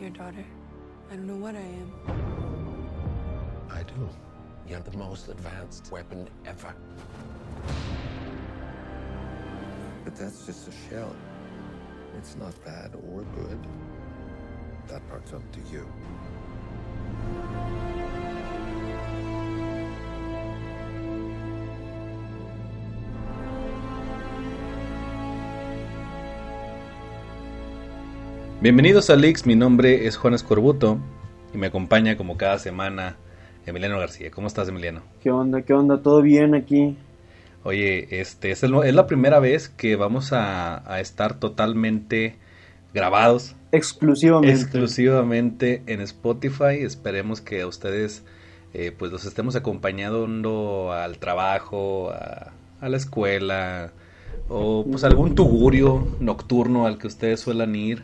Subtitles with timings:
[0.00, 0.44] your daughter.
[1.10, 1.92] I don't know what I am.
[3.70, 4.08] I do.
[4.68, 6.74] You're the most advanced weapon ever.
[10.04, 11.14] But that's just a shell.
[12.16, 13.58] It's not bad or good.
[14.88, 15.86] That part's up to you.
[28.60, 30.98] Bienvenidos a Leaks, mi nombre es Juan Escorbuto
[31.54, 33.16] y me acompaña como cada semana
[33.66, 34.30] Emiliano García.
[34.30, 35.02] ¿Cómo estás, Emiliano?
[35.22, 35.62] ¿Qué onda?
[35.62, 36.02] ¿Qué onda?
[36.02, 36.96] ¿Todo bien aquí?
[37.64, 42.36] Oye, este es, el- es la primera vez que vamos a, a estar totalmente
[42.94, 44.60] grabados Exclusivamente.
[44.60, 46.78] exclusivamente en Spotify.
[46.80, 48.24] Esperemos que a ustedes
[48.74, 53.92] eh, pues los estemos acompañando al trabajo, a, a la escuela
[54.48, 58.02] o pues algún tugurio nocturno al que ustedes suelan ir.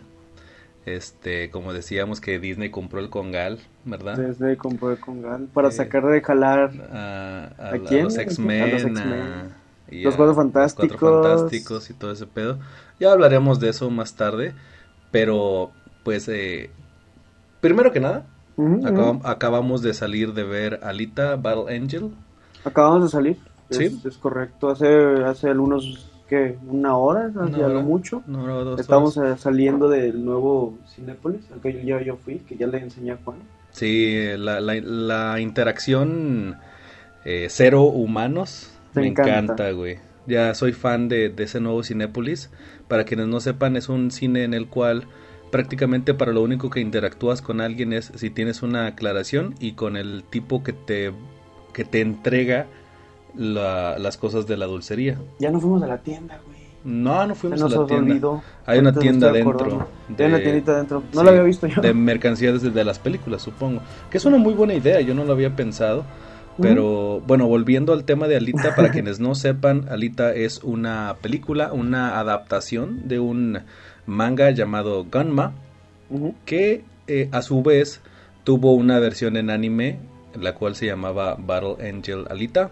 [0.87, 4.17] Este, como decíamos que Disney compró el Congal, ¿verdad?
[4.19, 6.71] Desde compré con Gal para Eh, sacar de jalar.
[6.93, 8.05] a, a- ¿A a quién?
[8.05, 9.55] los ¿A X-Men, los X-Men?
[10.03, 11.01] Cuatro los Fantásticos.
[11.01, 12.59] Cuatro Fantásticos y todo ese pedo.
[13.01, 14.55] Ya hablaremos de eso más tarde,
[15.11, 15.71] pero
[16.05, 16.71] pues eh,
[17.61, 18.27] primero que nada,
[18.59, 22.11] acabam- acabamos de salir de ver Alita Battle Angel.
[22.65, 23.39] Acabamos de salir.
[23.71, 23.87] Sí.
[23.87, 24.71] Es, es correcto.
[24.71, 24.87] Hace,
[25.25, 26.59] hace algunos, ¿qué?
[26.67, 28.23] Una hora, ya lo mucho.
[28.27, 29.19] una hora o dos Estamos horas.
[29.19, 33.17] eh, saliendo del nuevo Cinépolis, al que yo, yo fui, que ya le enseñé a
[33.25, 33.39] Juan.
[33.71, 36.57] Sí, la, la- la interacción
[37.25, 39.53] eh, cero humanos Te me encanta.
[39.53, 39.99] encanta, güey.
[40.27, 42.51] Ya soy fan de, de ese nuevo Cinépolis.
[42.89, 45.07] Para quienes no sepan, es un cine en el cual
[45.51, 49.97] prácticamente para lo único que interactúas con alguien es si tienes una aclaración y con
[49.97, 51.13] el tipo que te,
[51.73, 52.67] que te entrega
[53.37, 55.19] la- las cosas de la dulcería.
[55.39, 56.55] Ya no fuimos a la tienda, güey.
[56.85, 58.13] No, no fuimos a la tienda.
[58.13, 58.43] olvidó.
[58.67, 59.87] Hay una tienda dentro.
[60.17, 61.03] de- Hay una tiendita dentro.
[61.15, 61.81] No sí, la había visto yo.
[61.81, 63.81] De mercancía desde de las películas, supongo.
[64.11, 66.05] Que es una muy buena idea, yo no lo había pensado.
[66.61, 71.73] Pero bueno, volviendo al tema de Alita, para quienes no sepan, Alita es una película,
[71.73, 73.59] una adaptación de un
[74.07, 75.53] manga llamado Gunma,
[76.11, 76.35] Ujú.
[76.45, 78.01] que eh, a su vez
[78.45, 79.99] tuvo una versión en anime,
[80.41, 82.71] la cual se llamaba Battle Angel Alita,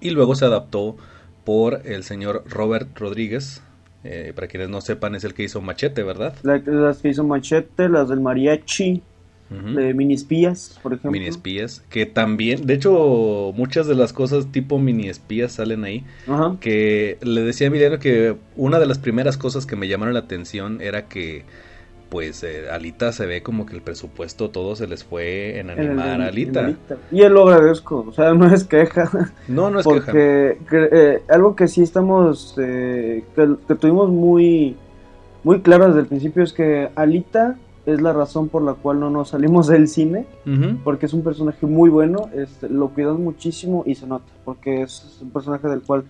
[0.00, 0.96] Y luego se adaptó
[1.44, 3.62] por el señor Robert Rodríguez.
[4.08, 6.32] eh, para quienes no sepan, es el que hizo Machete, ¿verdad?
[6.44, 9.02] La- las que hizo Machete, las del Mariachi,
[9.50, 11.10] de Mini Espías, por ejemplo.
[11.10, 16.04] Mini espías, que también, de hecho, muchas de las cosas tipo mini espías salen ahí.
[16.60, 20.20] Que le decía a Emiliano que una de las primeras cosas que me llamaron la
[20.20, 21.44] atención era que,
[22.08, 25.78] pues, eh, Alita se ve como que el presupuesto todo se les fue en En
[25.78, 26.60] el- animar a Alita.
[26.64, 26.96] Alita.
[27.10, 29.10] Y él lo agradezco, o sea, no es queja.
[29.48, 30.04] No, no es queja.
[30.06, 34.76] porque eh, algo que sí estamos, eh, que, que tuvimos muy,
[35.44, 37.56] muy claro desde el principio es que Alita
[37.86, 40.26] es la razón por la cual no nos salimos del cine,
[40.82, 45.18] porque es un personaje muy bueno, este, lo cuidan muchísimo y se nota, porque es
[45.22, 46.02] un personaje del cual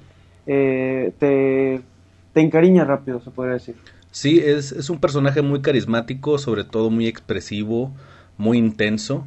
[0.46, 1.82] eh, te,
[2.32, 3.74] te encariña rápido, se podría decir.
[4.16, 7.92] Sí, es, es un personaje muy carismático, sobre todo muy expresivo,
[8.38, 9.26] muy intenso.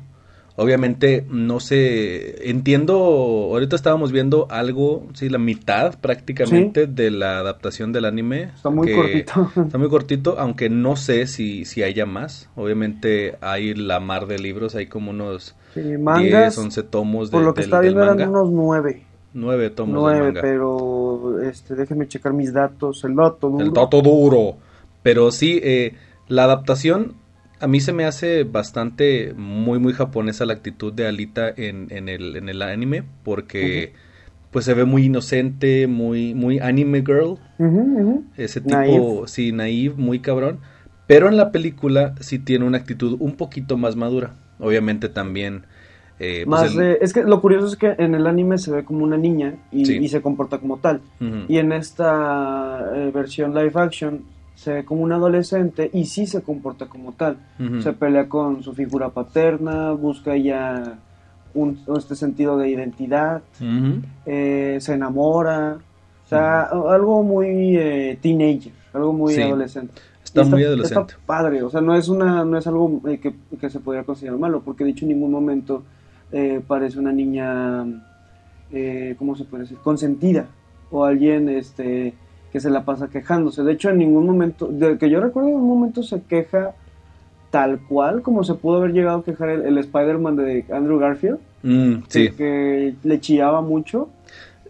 [0.56, 7.92] Obviamente, no sé, entiendo, ahorita estábamos viendo algo, sí, la mitad prácticamente de la adaptación
[7.94, 8.46] del anime.
[8.56, 9.52] Está muy cortito.
[9.64, 12.50] Está muy cortito, aunque no sé si, si haya más.
[12.56, 17.38] Obviamente hay la mar de libros, hay como unos Sí, 10, mangas, 11 tomos de,
[17.38, 19.06] por lo que del, está viendo eran unos nueve.
[19.36, 20.42] 9 tomos del Nueve, manga.
[20.42, 23.04] pero este, déjenme checar mis datos.
[23.04, 23.64] El dato duro.
[23.64, 24.58] El dato duro.
[25.04, 25.94] Pero sí, eh,
[26.28, 27.14] la adaptación
[27.60, 32.08] a mí se me hace bastante muy muy japonesa la actitud de Alita en, en
[32.08, 33.94] el, en el anime porque
[34.52, 37.38] pues se ve muy inocente, muy muy anime girl,
[38.38, 39.28] ese tipo, Naive.
[39.28, 40.59] sí, naive, muy cabrón.
[41.08, 44.36] Pero en la película sí tiene una actitud un poquito más madura.
[44.59, 45.66] Obviamente también
[46.22, 48.72] eh, pues Más el- de- es que lo curioso es que en el anime se
[48.72, 49.98] ve como una niña y, Sí.
[49.98, 51.02] y se comporta como tal.
[51.48, 54.23] Y en esta eh, versión live action
[54.59, 57.38] se ve como un adolescente y sí se comporta como tal.
[57.59, 57.82] Ujú.
[57.82, 60.97] Se pelea con su figura paterna, busca ya
[61.53, 64.02] un, este sentido de identidad, Ujú.
[64.26, 65.78] eh, se enamora.
[66.26, 69.41] O sea, algo muy eh, teenager, algo muy Sí.
[69.41, 69.94] adolescente.
[70.26, 71.14] Está Y muy adolescente.
[71.14, 74.03] Está padre, o sea, no es una, no es algo eh, que, que se podría
[74.03, 75.84] considerar malo, porque dicho en ningún momento
[76.34, 77.85] eh, parece una niña,
[78.72, 79.78] eh, ¿cómo se puede decir?
[79.78, 80.47] Consentida
[80.91, 82.14] o alguien, este,
[82.51, 83.63] que se la pasa quejándose.
[83.63, 86.72] De hecho, en ningún momento, de que yo recuerdo, en un momento se queja
[87.51, 91.40] tal cual como se pudo haber llegado a quejar el, el Spider-Man de Andrew Garfield,
[91.61, 92.29] Mm, sí.
[92.31, 94.07] que, le chillaba mucho.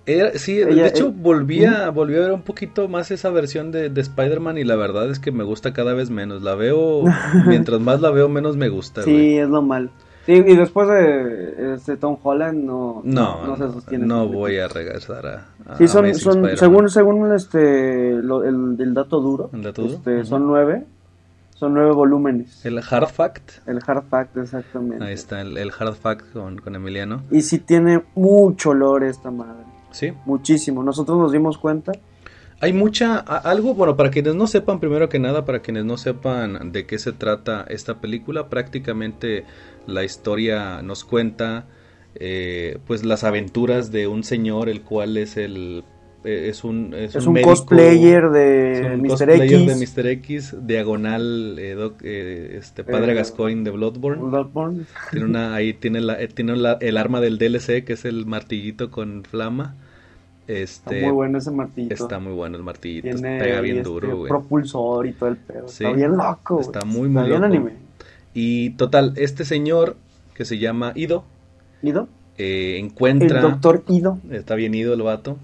[0.06, 3.12] Era- sí, de- Ella- de hecho eh, volví a, volví a ver un poquito más
[3.12, 6.42] esa versión de, de Spider-Man y la verdad es que me gusta cada vez menos.
[6.42, 7.04] La veo,
[7.46, 9.04] mientras más la veo, menos me gusta.
[9.04, 9.92] Sí, es lo mal.
[10.30, 14.06] Sí, y después de este Tom Holland no, No, no se sostiene.
[14.06, 16.58] no voy a regresar a, a Sí, son, Amazing son Spider-Man.
[16.58, 19.96] según, según este, lo- el, el dato duro, ¿El dato duro?
[19.96, 20.86] este, son nueve,
[21.56, 22.64] son nueve volúmenes.
[22.64, 23.52] El, El Hard Fact.
[23.88, 25.04] hard fact, exactamente.
[25.04, 27.24] Ahí está, el, el Hard Fact con, con Emiliano.
[27.32, 30.14] Y sí tiene mucho olor esta madre, Sí.
[30.26, 30.84] muchísimo.
[30.84, 31.92] Nosotros nos dimos cuenta.
[32.62, 36.72] Hay mucha, algo, bueno, para quienes no sepan, primero que nada, para quienes no sepan
[36.74, 39.46] de qué se trata esta película, prácticamente
[39.88, 41.68] la historia nos cuenta,
[42.16, 45.86] eh, pues, las aventuras de un señor, el cual es el,
[46.26, 49.08] eh, es un, es Es un médico- cosplayer es de un Mr.
[49.08, 49.98] cosplayer de X.
[49.98, 50.08] Mr.
[50.08, 54.22] X, diagonal, eh, doc- eh, este, padre Eh, Gascoigne de Bloodborne.
[54.22, 54.84] Bloodborne.
[55.12, 58.92] Tiene una, ahí tiene, la, tiene la- el arma del DLC, que es el martillito
[58.92, 59.76] con flama.
[60.50, 61.94] Está Este, muy bueno ese martillito.
[61.94, 64.30] Está muy bueno el martillito, Tiene pega bien este duro, güey.
[64.30, 65.68] propulsor y todo el pedo.
[65.68, 66.60] Sí, está bien loco.
[66.60, 67.46] está muy, muy bien loco.
[67.46, 67.74] anime.
[68.34, 69.96] Y total, este señor
[70.34, 71.24] que se llama Ido
[71.84, 72.08] ¿Ido?
[72.38, 74.18] eh, El encuentra, doctor Ido.
[74.32, 75.38] está bien Ido el vato,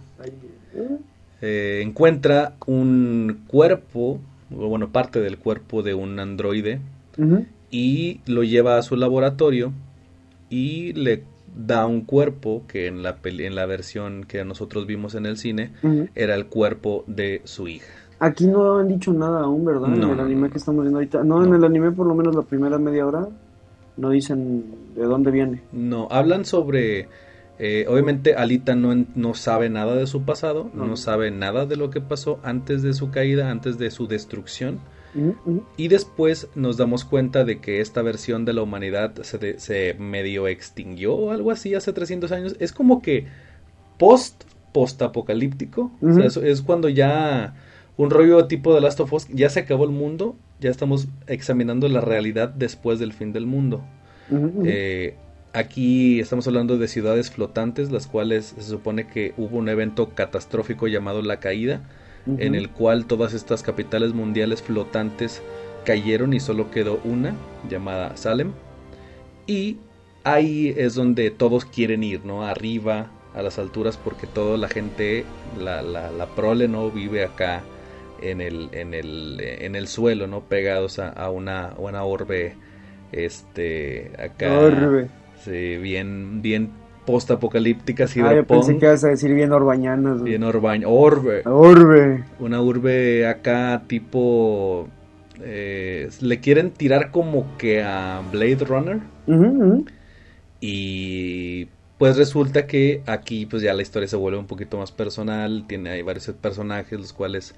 [1.41, 4.19] eh, encuentra un cuerpo,
[4.49, 6.79] bueno, parte del cuerpo de un androide
[7.17, 7.45] ujú.
[7.71, 9.71] y lo lleva a su laboratorio
[10.49, 11.23] y le
[11.57, 15.37] da un cuerpo que en la, peli- en la versión que nosotros vimos en el
[15.37, 15.71] cine
[16.15, 17.87] era el cuerpo de su hija.
[18.19, 19.87] Aquí no han dicho nada aún, ¿verdad?
[19.87, 20.49] No, en el anime no.
[20.51, 21.23] que estamos viendo ahorita.
[21.23, 23.27] No, en el anime por lo menos la primera media hora
[23.97, 24.63] no dicen
[24.95, 25.61] de dónde viene.
[25.71, 27.07] No, hablan sobre...
[27.59, 30.69] eh, obviamente Alita no, no sabe nada de su pasado.
[30.73, 30.95] No.
[30.97, 34.79] sabe nada de lo que pasó antes de su caída, antes de su destrucción.
[35.77, 39.93] Y después nos damos cuenta de que esta versión de la humanidad se, de- se
[39.97, 42.55] medio extinguió o algo así hace 300 años.
[42.59, 43.25] Es como que
[43.97, 45.91] post, post apocalíptico.
[46.01, 47.55] O sea, es, es cuando ya
[47.97, 51.87] un rollo tipo de Last of Us, ya se acabó el mundo, ya estamos examinando
[51.87, 53.83] la realidad después del fin del mundo.
[54.65, 55.15] Eh,
[55.53, 60.87] aquí estamos hablando de ciudades flotantes, las cuales se supone que hubo un evento catastrófico
[60.87, 61.81] llamado la caída,
[62.25, 65.43] En el cual todas estas capitales mundiales flotantes
[65.85, 67.35] cayeron y solo quedó una,
[67.69, 68.51] llamada Salem.
[69.45, 69.77] Y
[70.23, 72.43] ahí es donde todos quieren ir, ¿no?
[72.43, 75.25] Arriba, a las alturas, porque toda la gente,
[75.59, 76.89] la, la, la prole, ¿no?
[76.89, 77.63] Vive acá
[78.21, 80.41] en el, en el, en el suelo, ¿no?
[80.41, 82.55] Pegados a, a una, a una orbe,
[83.11, 84.57] este, acá.
[84.57, 85.09] Orbe.
[85.43, 86.71] Sí, bien, bien
[87.05, 90.23] post-apocalíptica, Ah, yo pensé cyberpunk, que ibas a decir bien orbañanas.
[90.23, 92.23] bien orbe, Orbe.
[92.39, 94.87] una urbe acá tipo,
[95.41, 98.99] eh, le quieren tirar como que a Blade Runner
[100.61, 101.67] y
[101.97, 105.91] pues resulta que aquí pues ya la historia se vuelve un poquito más personal, tiene
[105.91, 107.55] hay varios personajes los cuales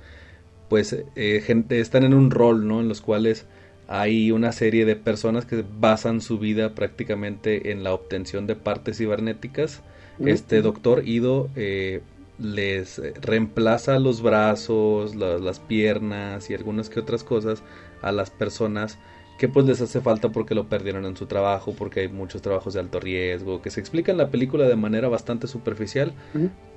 [0.70, 2.82] pues eh, gente están en un rol, ¿no?
[2.82, 3.46] En los cuales
[3.88, 8.98] hay una serie de personas que basan su vida prácticamente en la obtención de partes
[8.98, 9.81] cibernéticas.
[10.25, 12.01] Este doctor Ido eh,
[12.38, 17.63] les eh, reemplaza los brazos, la- las piernas y algunas que otras cosas
[18.01, 19.00] a las personas
[19.38, 22.74] que pues les hace falta porque lo perdieron en su trabajo, porque hay muchos trabajos
[22.74, 26.13] de alto riesgo, que se explica en la película de manera bastante superficial,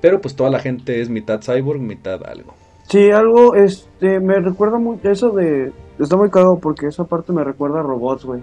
[0.01, 2.55] pero pues toda la gente es mitad cyborg, mitad algo.
[2.91, 7.45] Sí, algo, este, me recuerda mucho eso de, está muy cagado porque esa parte me
[7.45, 8.43] recuerda a robots, güey,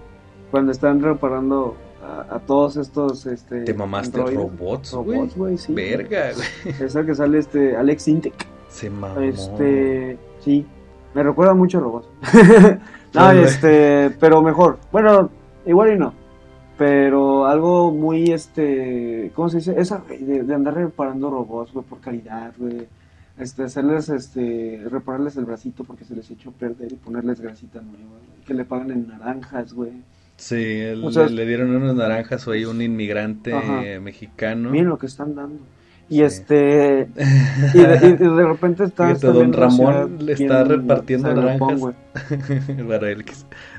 [0.52, 4.40] cuando están reparando a, a todos estos, este, ¿Te mamaste androides.
[4.40, 5.18] robots, güey?
[5.18, 5.74] robots, güey, sí.
[5.74, 6.76] Verga, güey.
[6.80, 9.20] Esa que sale, este, Alex Intec, Se mamó.
[9.20, 10.66] este, sí,
[11.14, 12.08] me recuerda mucho a robots.
[13.14, 15.30] no, este, pero mejor, bueno,
[15.66, 16.14] igual y no,
[16.78, 19.76] pero algo muy, este, ¿cómo se dice?
[19.78, 22.88] Esa, de, de andar reparando robots, güey, por caridad, güey.
[23.40, 27.82] Este, hacerles, este, repararles el bracito porque se les echó a perder y ponerles grasita
[27.82, 29.92] nueva, güey, que le pagan en naranjas, güey.
[30.38, 34.00] Sí, él- O sea, le, le dieron unas naranjas o ahí un inmigrante Ajá.
[34.02, 34.70] mexicano.
[34.72, 35.60] Miren lo que están dando.
[36.10, 36.22] Y Sí.
[36.24, 37.10] este,
[37.74, 39.08] y de, y de repente está...
[39.08, 41.80] Fíjate, don Ramón le está repartiendo naranjas.
[41.80, 41.96] güey.
[42.88, 43.24] Para él.
[43.26, 43.34] que-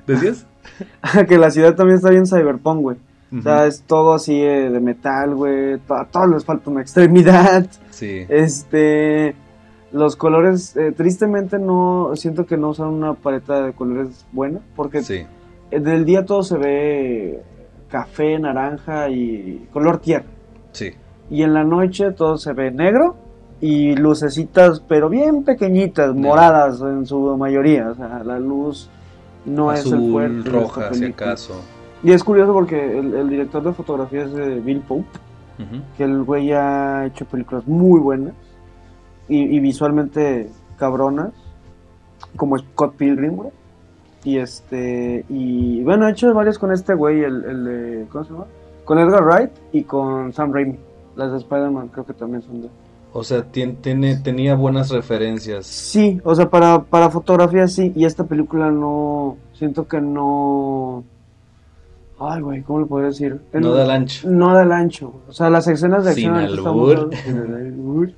[0.07, 0.47] ¿Decías?
[1.29, 2.97] que la ciudad también está bien cyberpunk, güey.
[3.37, 5.79] O sea, es todo así eh, de metal, güey.
[5.87, 7.67] to- A todos les falta una extremidad.
[7.91, 8.25] Sí.
[8.29, 9.35] Este,
[9.93, 15.03] los colores, eh, tristemente no, siento que no usan una paleta de colores buena, porque
[15.03, 15.25] Sí.
[15.71, 17.43] eh, del día todo se ve
[17.89, 20.27] café, naranja y color tierra.
[20.73, 20.91] Sí.
[21.31, 23.17] Y en la noche todo se ve negro
[23.61, 27.91] y lucecitas, pero bien pequeñitas, moradas en su mayoría.
[27.91, 28.91] O sea, la luz
[29.47, 30.43] no es el fuerte.
[30.43, 31.61] de roja, si acaso.
[32.03, 35.07] Y es curioso porque el, el director de fotografía es eh, Bill Pope.
[35.97, 38.33] Que el güey ha hecho películas muy buenas
[39.29, 41.33] y, y visualmente cabronas,
[42.37, 43.51] como Scott Pilgrim, güey.
[44.25, 48.33] Y este, y bueno, ha hecho varias con este güey, el, el de, ¿cómo se
[48.33, 48.47] llama?
[48.85, 50.79] Con Edgar Wright y con Sam Raimi.
[51.17, 52.69] Las de Spider-Man creo que también son de...
[53.13, 55.67] O sea, tien- tiene, tenía buenas referencias.
[55.67, 61.05] Sí, o sea, para, para fotografía sí, y esta película no, siento que no...
[62.21, 63.41] Ay, güey, ¿cómo le podría decir?
[63.53, 64.29] No da el ancho.
[64.29, 65.13] No da el ancho.
[65.29, 66.35] O sea, las escenas de acción...
[66.37, 67.11] ahorita albur.
[67.13, 68.13] estamos- sin el albur.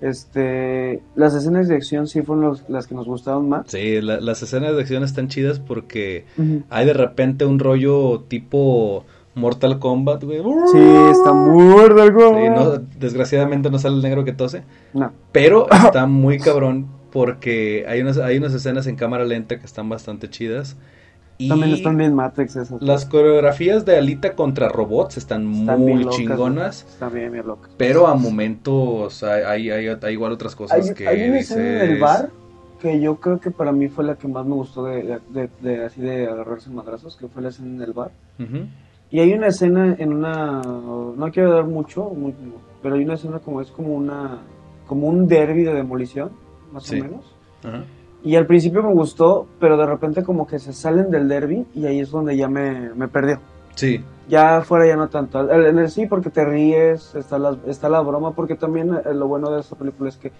[0.00, 3.64] Este, las escenas de acción sí fueron los- las que nos gustaron más.
[3.68, 6.24] Sí, la- las escenas de acción están chidas porque
[6.70, 10.38] hay de repente un rollo tipo Mortal Kombat, güey.
[10.72, 10.78] Sí,
[11.10, 12.28] está muy algo.
[12.30, 14.62] Sí, no, desgraciadamente no sale el negro que tose.
[14.94, 15.12] No.
[15.32, 19.88] Pero está muy cabrón porque hay unas, hay unas escenas en cámara lenta que están
[19.88, 20.76] bastante chidas.
[21.38, 22.80] Y También están bien Matrix esas.
[22.80, 26.86] las coreografías de Alita contra robots están, muy locas, chingonas.
[26.88, 27.70] Están bien, bien locas.
[27.76, 31.84] Pero a momentos hay, hay, hay- hay igual otras cosas Hay, que hay una escena
[31.84, 32.30] en el bar
[32.80, 35.84] que yo creo que para mí fue la que más me gustó de, de- de-
[35.84, 38.10] así de agarrarse madrazos, que fue la escena en el bar.
[39.10, 42.34] Y hay una escena en una, no quiero dar mucho, muy-
[42.82, 44.38] pero hay una escena como es como una,
[44.86, 46.30] como un derby de demolición,
[46.72, 47.00] más Sí.
[47.00, 47.24] o menos.
[47.62, 47.84] Ajá.
[48.26, 51.86] Y al principio me gustó, pero de repente como que se salen del derby y
[51.86, 53.38] ahí es donde ya me, me perdió.
[53.76, 55.48] Sí, Ya fuera ya no tanto.
[55.48, 59.28] En el sí porque te ríes, está la, está la broma, porque también eh, lo
[59.28, 60.32] bueno de esta película es que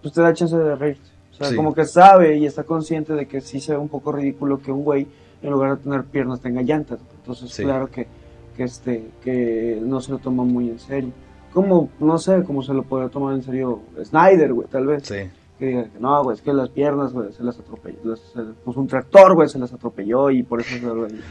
[0.00, 1.02] pues, te da chance de reírte.
[1.32, 1.56] O sea, Sí.
[1.56, 4.70] como que sabe y está consciente de que sí se ve un poco ridículo que
[4.70, 5.08] un güey,
[5.42, 7.00] en lugar de tener piernas, tenga llantas.
[7.16, 7.64] Entonces, Sí.
[7.64, 8.06] claro que,
[8.56, 11.10] que, este, que no se lo toma muy en serio.
[11.52, 15.02] Como, no sé, como se lo podría tomar en serio Snyder, güey, tal vez.
[15.08, 15.28] sí.
[15.62, 17.98] Que diga que no, güey, es que las piernas, güey, se las atropelló.
[18.02, 20.74] las- se- pues un tractor, güey, se las atropelló y por eso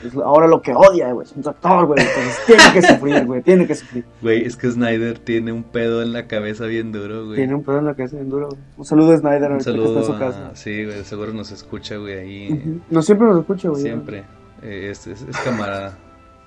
[0.06, 2.00] es, ahora lo que odia, güey, es un tractor, güey.
[2.00, 4.06] Entonces tiene que sufrir, güey, tiene que sufrir.
[4.22, 7.36] Güey, es que Snyder tiene un pedo en la cabeza bien duro, güey.
[7.36, 8.60] Tiene un pedo en la cabeza bien duro, güey.
[8.78, 10.52] Un saludo a Snyder, Un ahorita que saludo está en su casa.
[10.56, 12.54] Sí, güey, seguro nos escucha, güey, ahí.
[12.54, 12.80] Ujú.
[12.90, 13.82] No siempre nos escucha, güey.
[13.82, 14.24] Siempre.
[14.64, 15.98] Eh, es, es- es camarada,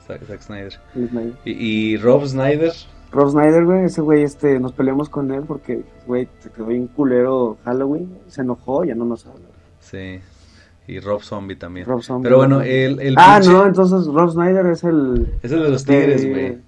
[0.06, 0.80] Zack, Zack Snyder.
[0.94, 1.32] el Snyder.
[1.44, 2.72] Y, y Rob Snyder,
[3.14, 6.88] Rob Snyder, güey, ese güey, este, nos peleamos con él porque, güey, se quedó bien
[6.88, 9.46] culero Halloween, se enojó, ya no nos habla.
[9.80, 10.20] sí.
[10.86, 11.86] Y Rob Zombie también.
[11.86, 12.24] Rob Zombie.
[12.24, 15.32] Pero bueno, el, el Ah, pinche- no, entonces Rob Snyder es el...
[15.42, 16.58] Es el de los tigres, güey.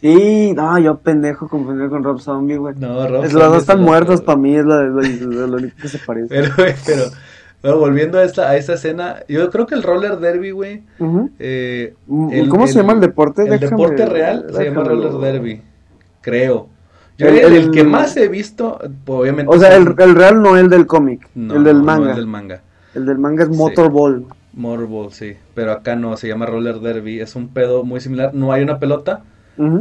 [0.00, 2.76] Sí, no, yo pendejo confundir con Rob Zombie, güey.
[2.78, 5.46] No, Rob Es, los dos es están el muertos para mí, es lo, lo- lo-
[5.48, 6.28] lo único que se parece.
[6.28, 7.02] Pero, güey, pero,
[7.62, 10.84] pero volviendo a esta, a esta escena, yo creo que el roller derby, güey,
[11.40, 13.42] eh, Mm, el- ¿Cómo se llama el deporte?
[13.42, 15.62] El Déjame- deporte real se llama roller derby,
[16.24, 16.68] creo.
[17.18, 19.54] Yo El- el, el el- que más he visto, obviamente.
[19.54, 22.10] O sea, el, el real no el del cómic, no, el del no, manga.
[22.10, 22.60] el del manga.
[22.94, 23.56] El del manga es Sí.
[23.56, 24.24] Motorball.
[24.54, 25.34] Motorball, sí.
[25.54, 27.20] Pero acá no, se llama roller derby.
[27.20, 28.32] Es un pedo muy similar.
[28.34, 29.22] No hay una pelota,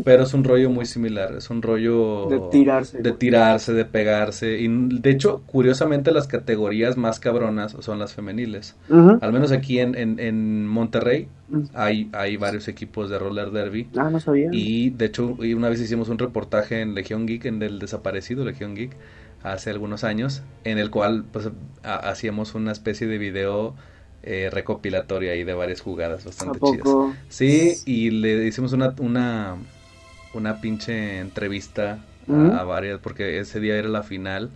[0.03, 1.34] Pero es un rollo muy similar.
[1.36, 3.01] Es un rollo De tirarse.
[3.01, 4.60] de tirarse, de pegarse.
[4.60, 8.75] Y de hecho, curiosamente, las categorías más cabronas son las femeniles.
[8.89, 11.27] Al menos aquí en, en, en Monterrey
[11.74, 13.88] hay, hay varios equipos de roller derby.
[13.98, 14.50] Ah, no sabía.
[14.51, 18.46] Y de hecho, y una vez hicimos un reportaje en Legión Geek, en el desaparecido
[18.46, 18.96] Legión Geek,
[19.44, 21.50] hace algunos años, en el cual pues
[21.84, 23.75] ha- hacíamos una especie de video
[24.24, 26.88] eh, recopilatorio ahí de varias jugadas ¿A bastante chidas.
[27.30, 29.56] Sí, y le hicimos una, una,
[30.34, 32.00] una pinche entrevista
[32.30, 34.50] a- varias, porque ese día era la final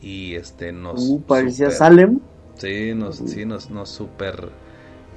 [0.00, 1.00] y este nos...
[1.00, 2.20] Uh, parecía super- Salem.
[2.56, 4.48] Sí, nos, sí, nos, nos super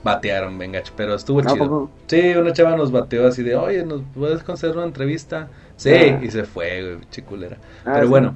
[0.03, 1.57] batearon, venga, pero estuvo ¿A chido.
[1.57, 1.91] poco?
[2.07, 5.49] Sí, una chava nos bateó así de, oye, ¿nos puedes conceder una entrevista?
[5.75, 6.19] Sí, Ah.
[6.23, 7.57] y se fue, güey, chiculera.
[7.85, 8.09] Ah, Pero sí.
[8.09, 8.35] bueno,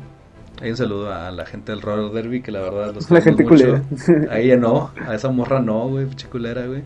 [0.62, 3.44] hay un saludo a la gente del Roller Derby, que la verdad los La gente
[3.44, 3.82] mucho.
[4.30, 6.84] A ella no, a esa morra no, güey, chiculera, güey.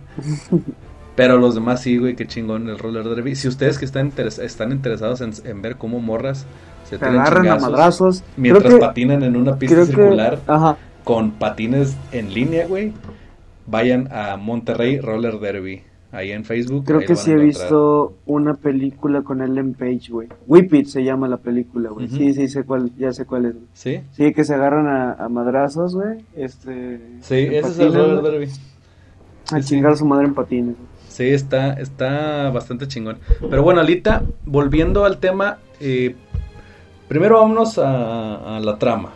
[1.15, 3.36] Pero los demás sí, güey, qué chingón el Roller Derby.
[3.36, 6.46] Si ustedes que están, interes- están interesados en, en ver cómo morras
[6.89, 8.24] se Se agarran a madrazos.
[8.38, 10.77] mientras que, patinan en una pista circular que, ajá.
[11.03, 12.91] con patines en línea, güey,
[13.65, 15.84] vayan a Monterrey Roller Derby.
[16.15, 16.86] Ahí en Facebook.
[16.86, 20.29] Creo que sí he visto una película con Ellen Page, güey.
[20.48, 22.07] Whip It se llama la película, güey.
[22.07, 23.53] Sí, sí, sé cuál, ya sé cuál es.
[23.53, 23.65] güey.
[23.74, 24.00] ¿Sí?
[24.12, 26.19] Sí, que se agarran a, a madrazos, güey.
[26.36, 27.01] Este.
[27.19, 28.48] Sí, en ese es el Roller Derby.
[29.51, 29.67] A sí.
[29.67, 30.75] chingar a su madre en patines.
[31.10, 33.17] Sí, está, está bastante chingón.
[33.50, 36.15] Pero bueno, Alita, volviendo al tema, eh,
[37.10, 39.10] primero vámonos a, a la trama.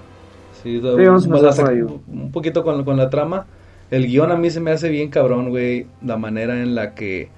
[0.61, 1.63] Sí, vamos a
[2.07, 3.45] un poquito con, con la trama.
[3.91, 5.87] El guion a mí se me hace bien cabrón, güey.
[6.03, 7.29] La manera en la que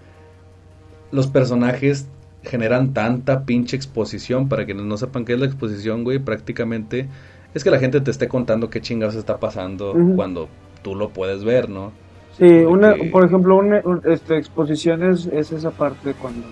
[1.11, 2.07] los personajes
[2.43, 4.49] generan tanta pinche exposición.
[4.49, 7.07] Para quienes no sepan qué es la exposición, güey, prácticamente
[7.53, 10.47] es que la gente te esté contando qué chingados está pasando cuando
[10.83, 11.91] tú lo puedes ver, ¿no?
[12.37, 16.47] Sí, una, por ejemplo, una un- este, exposición es, es esa parte cuando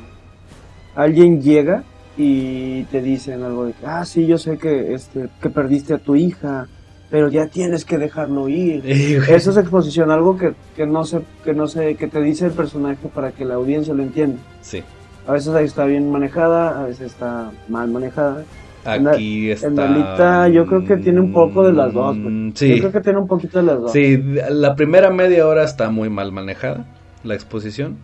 [0.95, 1.83] alguien llega
[2.17, 5.97] y te dicen algo de que, ah, sí, yo sé que, este, que perdiste a
[5.99, 6.67] tu hija,
[7.09, 8.83] pero ya tienes que dejarlo ir.
[8.85, 12.51] Eso es exposición, algo que, que no sé, que no sé, que te dice el
[12.51, 14.39] personaje para que la audiencia lo entienda.
[14.61, 14.83] Sí.
[15.27, 18.43] A veces ahí está bien manejada, a veces está mal manejada.
[18.85, 19.67] Aquí está.
[19.67, 22.15] En Dalita yo creo que tiene un poco de las dos.
[22.17, 22.69] Mm, Sí.
[22.75, 23.91] Yo creo que tiene un poquito de las dos.
[23.91, 24.17] Sí,
[24.49, 26.85] la primera media hora está muy mal manejada,
[27.23, 27.97] la exposición.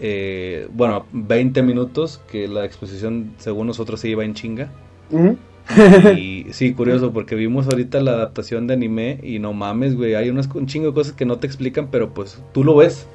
[0.00, 4.68] Eh, bueno, 20 minutos, que la exposición según nosotros se iba en chinga.
[6.16, 10.28] Y sí, curioso, porque vimos ahorita la adaptación de anime y no mames, güey, hay
[10.30, 13.06] unas, un chingo de cosas que no te explican, pero pues tú lo ves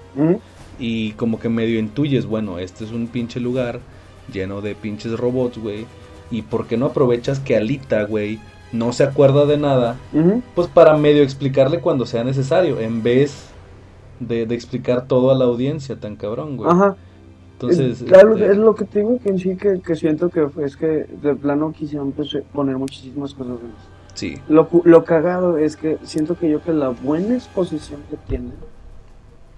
[0.80, 3.80] y como que medio intuyes, bueno, este es un pinche lugar
[4.32, 5.86] lleno de pinches robots, güey.
[6.30, 8.40] ¿Y por qué no aprovechas que Alita, güey,
[8.72, 9.96] no se acuerda de nada?
[10.56, 13.46] Pues para medio explicarle cuando sea necesario, en vez
[14.20, 16.70] de, de explicar todo a la audiencia tan cabrón, güey.
[16.70, 16.98] Ajá.
[17.60, 20.78] Entonces, claro, este, es lo que tengo que en sí que, que siento que es
[20.78, 23.88] que de plano quisieron pues, poner muchísimas cosas más.
[24.14, 28.52] sí, Lo, lo cagado es que siento que yo que la buena exposición que tiene,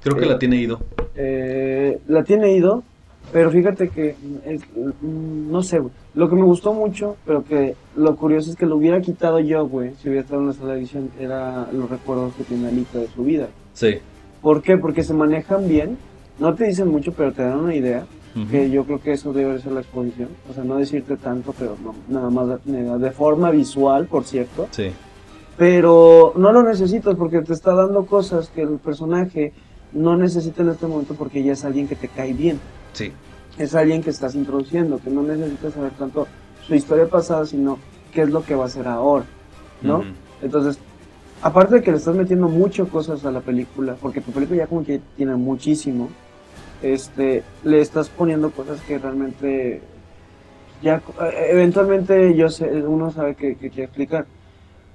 [0.01, 0.79] creo que eh, la tiene ido.
[1.15, 2.83] eh, la tiene ido,
[3.33, 4.15] pero fíjate que,
[4.45, 4.61] es-
[5.01, 8.65] mm, no sé, güey, lo que me gustó mucho, pero que lo curioso es que
[8.65, 11.89] lo hubiera quitado yo, güey, si hubiera estado en la sala de edición, era los
[11.89, 13.49] recuerdos que tiene Alita de su vida.
[13.73, 13.95] Sí.
[14.41, 14.77] ¿Por qué?
[14.77, 15.97] Porque se manejan bien,
[16.39, 18.05] no te dicen mucho, pero te dan una idea.
[18.49, 21.75] Que yo creo que eso debe ser la exposición, o sea, no decirte tanto, pero
[21.83, 24.91] no, nada más de, de forma visual, por cierto, Sí,
[25.57, 29.51] pero no lo necesitas porque te está dando cosas que el personaje
[29.91, 32.61] no necesita en este momento porque ya es alguien que te cae bien,
[32.93, 33.11] sí.
[33.57, 36.25] es alguien que estás introduciendo, que no necesitas saber tanto
[36.65, 37.77] su historia pasada, sino
[38.13, 39.25] qué es lo que va a hacer ahora,
[39.81, 40.03] ¿no?
[40.41, 40.79] Entonces,
[41.41, 44.67] aparte de que le estás metiendo mucho cosas a la película, porque tu película ya
[44.67, 46.07] como que tiene muchísimo,
[46.81, 49.81] este, le estás poniendo cosas que realmente
[50.81, 54.25] ya eh, eventualmente yo sé, uno sabe que, que quiere explicar.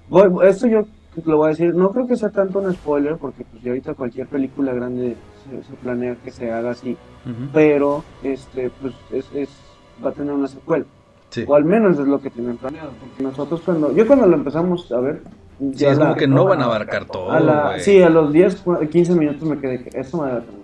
[0.08, 0.84] Voy- esto yo
[1.24, 3.94] lo voy a decir, no creo que sea tanto un spoiler, porque pues ya ahorita
[3.94, 5.16] cualquier película grande
[5.48, 7.48] se, se planea que se haga así, Ujú.
[7.52, 9.60] pero este, pues es, es-
[10.04, 10.84] va a tener una secuela.
[11.30, 11.44] Sí.
[11.48, 12.90] O al menos es lo que tienen planeado.
[13.00, 15.20] Porque nosotros cuando, yo cuando lo empezamos a ver,
[15.58, 18.08] Sí, ya es la- como que no van a abarcar todo, a la- sí, a
[18.10, 20.63] los 10, cu- 15 minutos me quedé que esto me debe tener una secuela.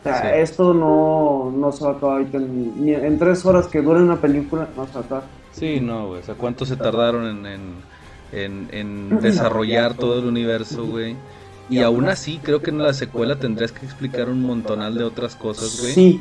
[0.00, 0.28] O sea, Sí.
[0.40, 4.00] esto no, no se va a acabar ahorita en, ni en tres horas que dure
[4.00, 5.24] una película, no se va a acabar.
[5.52, 6.20] Sí, no, güey.
[6.20, 7.60] O sea, ¿cuánto se tardaron en, en,
[8.32, 11.16] en- en desarrollar todo el universo, güey?
[11.68, 15.36] Y aún así, creo que en la secuela tendrías que explicar un montonal de otras
[15.36, 15.92] cosas, güey.
[15.92, 16.20] Sí,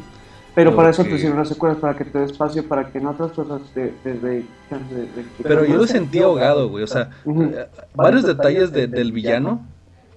[0.54, 3.08] pero para eso te sirven las secuelas, para que te dé espacio, para que en
[3.08, 4.46] otras cosas te, te de, de-
[5.42, 6.84] Pero yo lo sentí ahogado, güey.
[6.84, 7.65] O sea, eh,
[7.96, 9.62] varios detalles de- del villano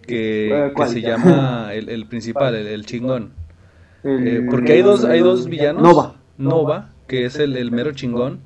[0.07, 3.31] que, Eh, que se llama el, el principal, el, el chingón.
[4.05, 5.83] El- Eh, porque hay dos, hay dos villanos.
[5.83, 6.15] Nova.
[6.39, 8.41] Nova, que es el, el mero chingón.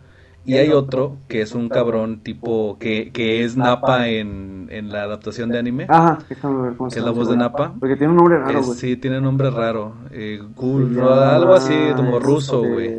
[0.44, 5.02] Y hay otro que es un cabrón tipo que, que es Napa en, en la
[5.02, 5.86] adaptación de anime.
[5.88, 7.36] Ajá, déjame ver cómo que es la voz de.
[7.36, 7.74] Napa.
[7.80, 8.78] Porque tiene un nombre raro, güey.
[8.78, 9.94] sí, tiene nombre raro.
[10.12, 12.94] Eh, Gul- algo así como ruso, güey.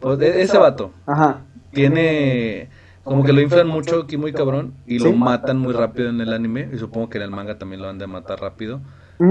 [0.00, 1.40] Pues, e- ese vato Ajá.
[1.72, 2.68] tiene
[3.04, 5.14] como que lo inflan mucho aquí muy cabrón y lo Sí.
[5.14, 7.98] matan muy rápido en el anime y supongo que en el manga también lo han
[7.98, 8.80] de matar rápido.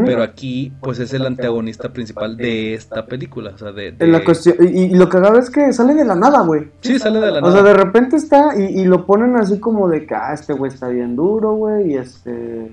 [0.06, 4.12] Pero aquí pues es el antagonista principal de esta película, o sea, de, de- En
[4.12, 6.70] la cuestión, y, y lo cagado es que sale de la nada, güey.
[6.82, 7.74] Sí, sale de la O sea, nada.
[7.74, 10.88] de repente está y, y lo ponen así como de que, ah, este güey está
[10.88, 12.72] bien duro, güey, y este...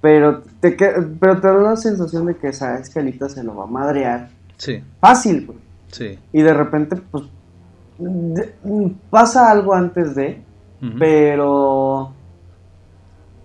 [0.00, 3.56] Pero te, que- pero te da la sensación de que sabes que Alita se lo
[3.56, 4.28] va a madrear.
[4.56, 5.58] Sí, Fácil, güey.
[5.90, 6.18] sí.
[6.32, 7.24] Y de repente, pues,
[7.98, 8.52] de-
[9.10, 10.40] pasa algo antes de,
[10.98, 12.12] pero...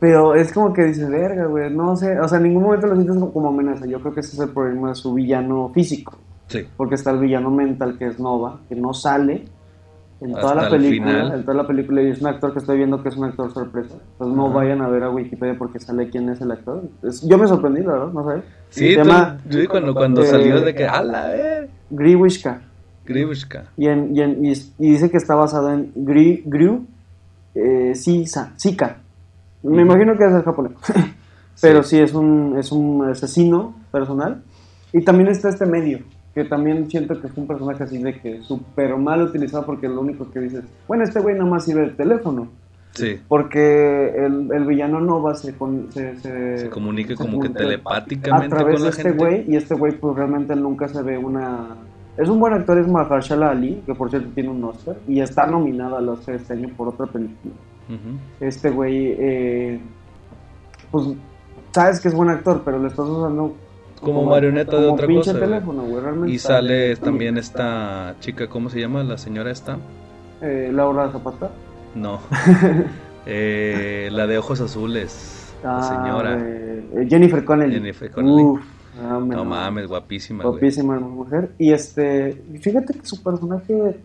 [0.04, 2.96] Pero es como que dices, verga, güey, no sé, o sea, en ningún momento lo
[2.96, 3.86] sientes como, amenaza.
[3.86, 6.18] Yo creo que ese es el problema de su villano físico.
[6.48, 6.68] Sí.
[6.76, 9.46] Porque está el villano mental que es Nova, que no sale
[10.20, 11.34] en toda la el película.
[11.36, 13.50] En toda la película y es un actor que estoy viendo que es un actor
[13.54, 13.96] sorpresa.
[14.12, 16.84] Entonces no vayan a ver a Wikipedia porque sale quién es el actor.
[17.02, 18.42] Es- yo me sorprendí, la verdad, no sé.
[18.72, 19.08] Sí, tú-
[19.50, 22.60] yo vi cuando, cuando salió de que, a la ver, Griwishka.
[23.06, 23.68] Gribushka.
[23.78, 26.88] Y, en- y, en- y dice que está basado en Gri, Gru
[27.56, 28.98] eh, Sisa, Sika.
[29.63, 30.73] Me imagino que es el japonés.
[31.62, 34.41] Pero sí, es, un, es un asesino personal.
[34.91, 35.99] Y también está este medio,
[36.36, 40.02] que también siento que es un personaje así de que súper mal utilizado porque lo
[40.02, 42.47] único que dices, bueno, este güey nomás sirve el teléfono.
[42.91, 47.49] Sí, Porque el, el villano Nova se, con- se, se, se comunica se como que
[47.49, 49.17] telepáticamente a través con de la este gente.
[49.17, 51.69] güey y este güey pues realmente nunca se ve una
[52.17, 55.47] es un buen actor es Mahershala Ali que por cierto tiene un Oscar y está
[55.47, 57.56] nominado al Oscar este año por otra película
[58.39, 59.80] Este güey eh,
[60.91, 61.08] pues
[61.72, 63.56] sabes que es buen actor pero lo estás usando
[64.02, 65.38] como marioneta de otra pinche cosa.
[65.39, 65.50] güey.
[65.52, 69.02] teléfono, güey, realmente Y sale también esta chica, ¿cómo se llama?
[69.04, 69.78] La señora esta.
[70.41, 71.52] Eh, Laura Zapata.
[71.96, 72.19] No.
[73.26, 75.54] Eh, la de ojos azules.
[75.63, 76.38] La Ah, señora.
[76.41, 77.76] eh, Jennifer Connelly.
[77.76, 78.43] Jennifer Connelly.
[78.43, 78.62] Uf,
[79.02, 80.52] ah, No mames, guapísima, güey.
[80.56, 81.52] Guapísima mujer.
[81.58, 83.98] Y este, fíjate que su personaje,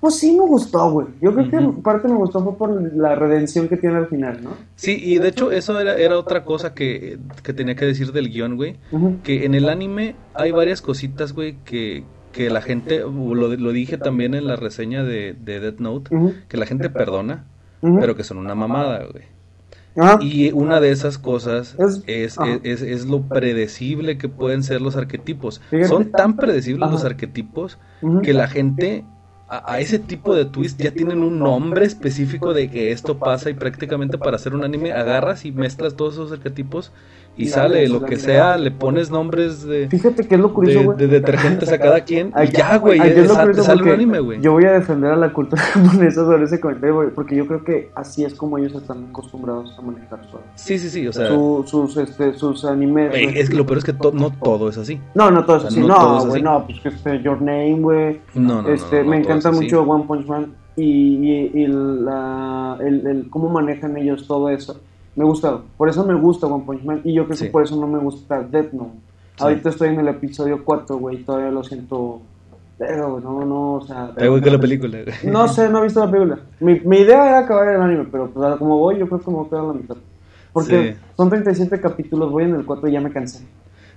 [0.00, 1.06] pues sí me gustó, güey.
[1.20, 4.50] Yo creo que parte me gustó fue por la redención que tiene al final, ¿no?
[4.76, 8.30] Sí, y de hecho eso era, era otra cosa que, que tenía que decir del
[8.30, 8.76] guion, güey.
[9.22, 13.98] Que en el anime hay varias cositas, güey, que, que la gente, lo, lo dije
[13.98, 16.10] también en la reseña de, de Death Note,
[16.48, 17.44] que la gente perdona,
[17.80, 19.24] pero que son una mamada, güey.
[19.96, 20.18] Ajá.
[20.22, 22.38] Y una de esas cosas Es- es,
[22.82, 25.60] es, lo predecible que pueden ser los arquetipos.
[25.88, 26.92] Son tan predecibles Ajá.
[26.92, 27.76] los arquetipos
[28.22, 29.04] que la gente
[29.50, 33.54] a, ese tipo de twist ya tienen un nombre específico de que esto pasa y
[33.54, 36.92] prácticamente para hacer un anime agarras y mezclas todos esos arquetipos
[37.42, 40.84] y sale lo que sea, le pones nombres de, Fíjate que es lo curioso, de,
[40.86, 40.98] güey.
[40.98, 44.40] de detergentes a cada quien Ay, y ya, güey, sale un anime, güey.
[44.40, 47.64] Yo voy a defender a la cultura japonesa sobre ese comentario, güey, porque yo creo
[47.64, 51.28] que así es como ellos están acostumbrados a manejar su, Sí, sí, sí, o sea,
[51.28, 53.10] su- sus, este, sus animes.
[53.10, 53.38] güey.
[53.38, 55.00] es que lo peor es que to- no todo es así.
[55.14, 55.86] No, no todo es O sea, así.
[55.88, 58.20] no güey, no, pues que este Your Name, güey.
[58.34, 63.06] No, no, este, no, me encanta mucho One Punch Man y, y- y la, el,
[63.06, 64.80] el cómo manejan ellos todo eso.
[65.20, 67.44] Me gusta, por eso me gusta One Punch Man y yo creo Sí.
[67.44, 68.94] que por eso no me gusta Death Note.
[69.36, 69.44] Sí.
[69.44, 72.22] Ahorita estoy en el episodio 4, güey, todavía lo siento.
[72.78, 74.14] Pero, no, no, o sea.
[74.16, 74.98] Te con la película.
[75.24, 76.38] No sé, no he visto la película.
[76.60, 79.36] Mi, mi idea era acabar el anime, pero pues como voy, yo creo que me
[79.36, 79.96] voy a quedar a la mitad.
[80.54, 80.98] Porque Sí.
[81.18, 83.44] son 37 capítulos, voy en el 4 y ya me cansé.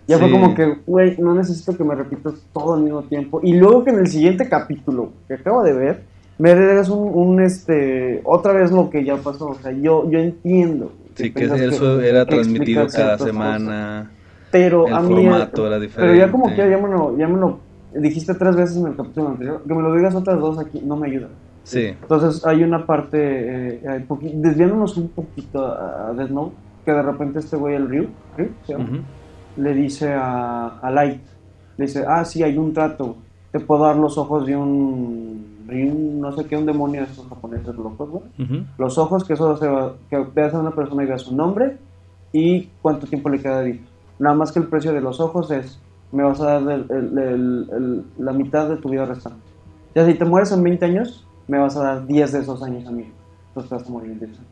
[0.06, 0.34] Ya fue Sí.
[0.34, 3.40] como que, güey, no necesito que me repitas todo al mismo tiempo.
[3.42, 6.04] Y luego que en el siguiente capítulo que acabo de ver,
[6.38, 9.48] me regregas un, un, este, otra vez lo que ya pasó.
[9.52, 10.92] O sea, yo, yo entiendo.
[11.16, 14.10] Sí, que eso era transmitido cada semana.
[14.10, 14.24] cosas.
[14.52, 15.16] Pero el a mí.
[15.16, 16.64] formato era Pero ya como diferente.
[16.64, 17.60] que ya me lo, ya me lo
[17.96, 19.64] dijiste tres veces en el capítulo anterior.
[19.68, 21.28] Que me lo digas otras dos aquí no me ayuda.
[21.64, 27.40] Sí, Entonces hay una parte, eh, desviándonos un poquito a, Death Note, que de repente
[27.40, 28.48] este güey, el Ryu, ¿Ryu?
[29.56, 31.22] Le dice a, a Light,
[31.78, 33.16] le dice, ah, sí, hay un trato,
[33.52, 37.76] te puedo dar los ojos de un, no sé qué, un demonio de estos japoneses
[37.76, 38.24] locos, güey.
[38.78, 41.78] Los ojos que solo se va, que veas a una persona y veas su nombre
[42.32, 43.84] y cuánto tiempo le queda de vida.
[44.20, 45.80] Nada más que el precio de los ojos es,
[46.12, 49.40] me vas a dar el- el- el- el- la mitad de tu vida restante.
[49.96, 52.86] Ya si te mueres en 20 años, me vas a dar 10 de esos años
[52.88, 53.06] a mí.
[53.50, 54.48] Entonces te vas a morir en 10 años.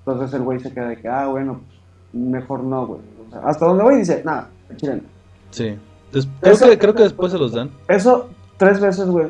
[0.00, 3.00] Entonces el güey se queda de que, ah, bueno, pues, mejor no, güey.
[3.26, 5.02] O sea, hasta donde voy dice, nada, chileno.
[5.50, 5.74] Sí.
[6.10, 7.70] Creo, Eso- que, creo que después se los dan.
[7.86, 9.26] Eso tres veces, güey.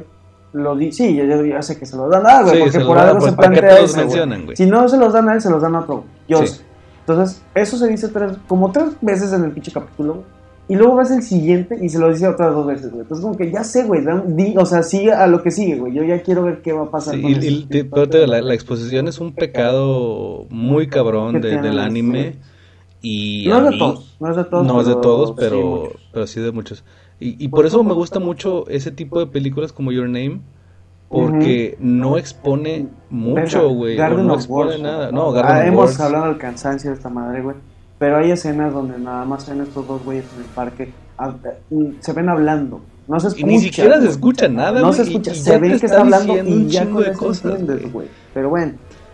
[0.53, 2.99] Lo di, sí, ya, ya- sé que se los dan a güey, Sí, porque por
[2.99, 4.05] algo pues, se ¿para qué plantea eso, güey.
[4.07, 4.57] mencionan, güey?
[4.57, 6.05] Si no se los dan a él, se los dan a otro.
[6.27, 6.47] Yo Sí.
[6.47, 6.63] sé.
[7.07, 10.23] Entonces, eso se dice tres, como tres veces en el pinche capítulo.
[10.71, 13.01] Y luego ves el siguiente y se lo dice otras dos veces, güey.
[13.03, 14.03] Entonces, como que ya sé, güey.
[14.27, 15.95] di- o sea, sigue a lo que sigue, güey.
[15.95, 17.47] Yo ya quiero ver qué va a pasar Sí, con y, eso.
[17.49, 22.33] y- te- pero te la, la exposición es un pecado muy cabrón de- del anime.
[22.33, 22.39] sí.
[23.01, 24.67] Y No es de mí- todos, no es de todos.
[24.67, 26.01] No es de todos, sí, pero, muchos.
[26.13, 26.85] pero sí de muchos.
[27.21, 30.41] Y, y por eso me gusta mucho ese tipo de películas como Your Name.
[31.09, 33.97] Porque no expone mucho, güey.
[33.97, 35.11] No expone Words, nada.
[35.11, 35.13] güey.
[35.15, 36.01] No, Ah, hemos Words.
[36.01, 37.57] hablado del cansancio de esta madre, güey.
[37.99, 40.93] Pero hay escenas donde nada más se ven estos dos güeyes en el parque.
[41.73, 42.83] eh, Se ven hablando.
[43.09, 43.47] No se Y escucha.
[43.47, 44.11] ni siquiera se güey.
[44.11, 45.31] escucha nada, No güey, se y- escucha.
[45.33, 48.09] y se ya ve te que está hablando y un ya chingo de cosas, güey.
[48.35, 48.73] Pero bueno.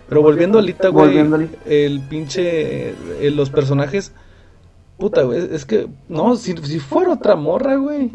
[0.09, 1.17] Pero volviendo ahorita, güey,
[1.67, 4.13] el pinche, eh, los personajes,
[4.99, 8.11] puta, güey, es que, no, si, si fuera otra morra, güey,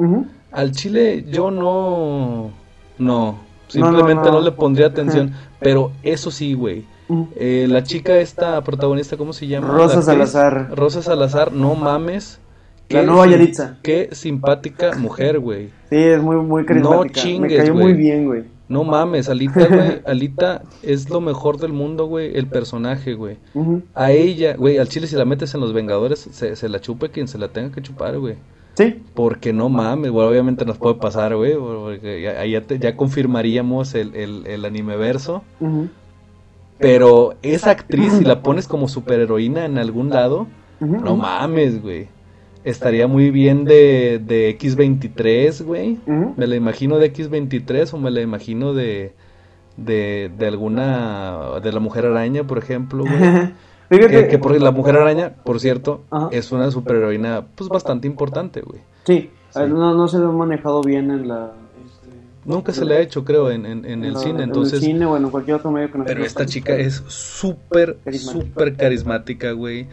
[0.51, 2.51] al chile yo no,
[2.97, 4.41] no, simplemente no, no.
[4.41, 6.85] le pondría atención, pero eso sí, güey,
[7.35, 9.67] eh, la chica esta protagonista, ¿cómo se llama?
[9.67, 10.69] Rosa La Salazar.
[10.75, 12.39] Rosa Salazar, no mames.
[12.89, 13.77] La qué nueva sim- Yaritza.
[13.83, 15.69] Qué simpática mujer, güey.
[15.89, 17.03] Sí, es muy, muy carismática.
[17.03, 17.85] Me chingues, cayó güey.
[17.85, 18.43] muy bien, güey.
[18.69, 23.37] No mames, Alita, güey, Alita es lo mejor del mundo, güey, el personaje, güey.
[23.95, 27.09] A ella, güey, al chile si la metes en los Vengadores, se, se la chupe
[27.09, 28.35] quien se la tenga que chupar, güey.
[28.75, 29.01] Sí.
[29.15, 33.93] Porque no mames, güey, obviamente nos puede pasar, güey, porque ya, ya, te- ya confirmaríamos
[33.95, 35.43] el, el, el anime verso.
[35.59, 35.89] Ujú.
[36.77, 40.47] Pero esa actriz, si la pones como superheroína en algún lado,
[40.79, 42.07] no mames, güey.
[42.69, 45.97] Estaría muy bien de, de X23, güey.
[46.37, 49.13] Me la imagino de X23 o me la imagino de,
[49.77, 53.17] de, de alguna, de la Mujer Araña, por ejemplo, güey.
[53.89, 54.07] Fíjate.
[54.23, 56.29] Que, que por la Mujer Araña, por cierto, Ajá.
[56.31, 58.81] es una superheroína pues bastante importante, güey.
[59.05, 59.59] Sí, Sí.
[59.61, 61.53] eh, No, no se lo han manejado bien en la.
[61.83, 64.73] este, Nunca se le ha hecho, creo, en, en, en el la- cine, En entonces...
[64.73, 68.75] el cine, bueno, en cualquier otro medio que no Pero esta chica es súper, súper
[68.75, 69.87] carismática, güey.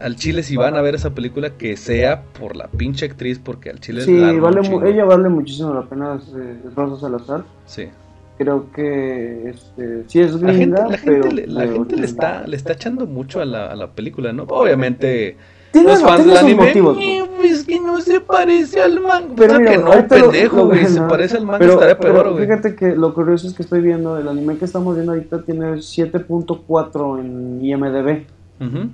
[0.00, 3.70] Al chile si van a ver esa película que sea por la pinche actriz porque
[3.70, 7.00] al chile Sí, arma vale mu- ella vale muchísimo la pena, es, eh, es Rosa
[7.00, 7.44] Salazar.
[7.66, 7.88] Sí.
[8.36, 11.22] Creo que este, sí es La gente, gringa, la pero...
[11.22, 13.92] gente, le, la pero gente le está le está echando mucho a la, a la
[13.92, 14.42] película, ¿no?
[14.48, 15.36] Obviamente
[15.70, 16.98] Tiene, los fans del anime, motivos.
[17.00, 19.34] "Eh, Es que no se parece al manga.
[19.36, 20.84] Pero Pero mira, que no, lo- pendejo, lo- güey.
[20.86, 22.46] Se parece al manga, Pero, estaría pero peor, güey.
[22.46, 25.80] fíjate que lo curioso es que estoy viendo, el anime que estamos viendo ahorita tiene
[25.82, 28.24] 7.4 en IMDB.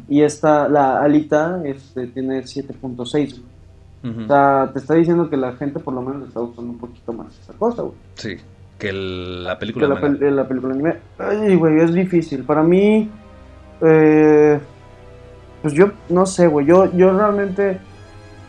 [0.09, 3.41] Y esta, la Alita, este, tiene 7.6.
[4.03, 4.13] güey.
[4.15, 4.23] ujú.
[4.25, 6.79] O sea, te está diciendo que la gente por lo menos le está gustando un
[6.79, 7.95] poquito más esa cosa, güey.
[8.15, 8.37] Sí,
[8.79, 10.97] que el- la Que película la, pel- la película anime.
[11.19, 12.43] Ay, güey, es difícil.
[12.45, 13.09] Para mí,
[13.83, 14.59] eh,
[15.63, 16.67] pues yo no sé, güey.
[16.67, 17.79] Yo, yo realmente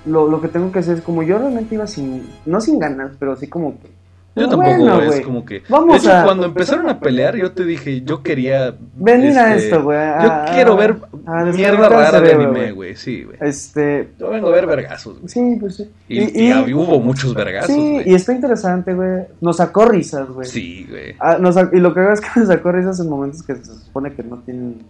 [0.05, 3.11] lo, lo que tengo que hacer es como yo realmente iba sin, no sin ganas,
[3.19, 3.89] pero así como que.
[4.33, 5.61] Yo tampoco, bueno, es como que...
[5.67, 8.75] Vamos de hecho, a- cuando empezaron a pelear, yo te dije, yo quería...
[8.95, 9.99] Venir a este, esto, güey.
[10.23, 12.95] Yo quiero ver a mierda rara de anime, güey.
[12.95, 13.37] Sí, güey.
[13.41, 15.27] Este, Yo vengo a ver vergazos, güey.
[15.27, 15.89] sí, pues sí.
[16.07, 19.23] Y, y hubo muchos vergazos, Sí, y está interesante, güey.
[19.41, 20.47] Nos sacó risas, güey.
[20.47, 21.13] Sí, güey.
[21.19, 21.37] Ah,
[21.73, 24.23] y lo que hago es que nos sacó risas en momentos que se supone que
[24.23, 24.81] no tienen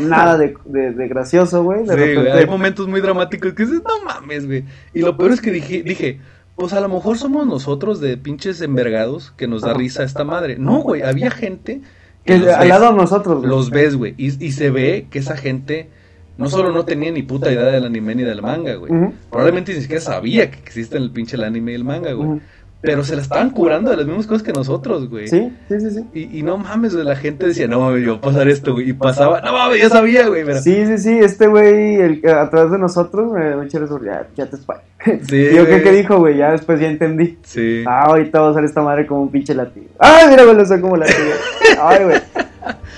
[0.00, 1.80] nada de, de- de gracioso, güey.
[1.80, 4.64] Sí, güey, repente- hay momentos muy dramáticos que dices, no mames, güey.
[4.92, 6.18] Y lo peor es que dije, dije,
[6.60, 10.56] pues a lo mejor somos nosotros de pinches envergados que nos da risa esta madre.
[10.58, 11.80] No, güey, había gente
[12.26, 13.48] que al ves, lado de nosotros, güey.
[13.48, 15.88] los ves, güey, y, y se ve que esa gente
[16.36, 18.92] no solo no tenía ni puta idea del anime ni del manga, güey.
[19.30, 22.42] Probablemente ni siquiera sabía que existe el pinche el anime y el manga, güey.
[22.82, 25.28] Pero se la estaban curando de las mismas cosas que nosotros, güey.
[25.28, 26.06] Sí, sí, sí, sí.
[26.14, 28.88] Y, y no mames, güey, la gente decía, no, yo voy a pasar esto, güey.
[28.88, 30.44] Y pasaba, no mames, ya sabía, güey.
[30.62, 34.46] Sí, sí, sí, este güey, el que atrás de nosotros, me me eso, ya, ya
[34.46, 34.82] te espalda.
[35.04, 37.38] Sí, Yo qué, dijo, güey, ya después ya entendí.
[37.42, 37.84] Sí.
[37.86, 39.86] Ah, ahorita va a usar esta madre como un pinche latido.
[39.98, 41.18] Ay, mira, güey, lo soy como latido.
[41.82, 42.20] Ay, güey.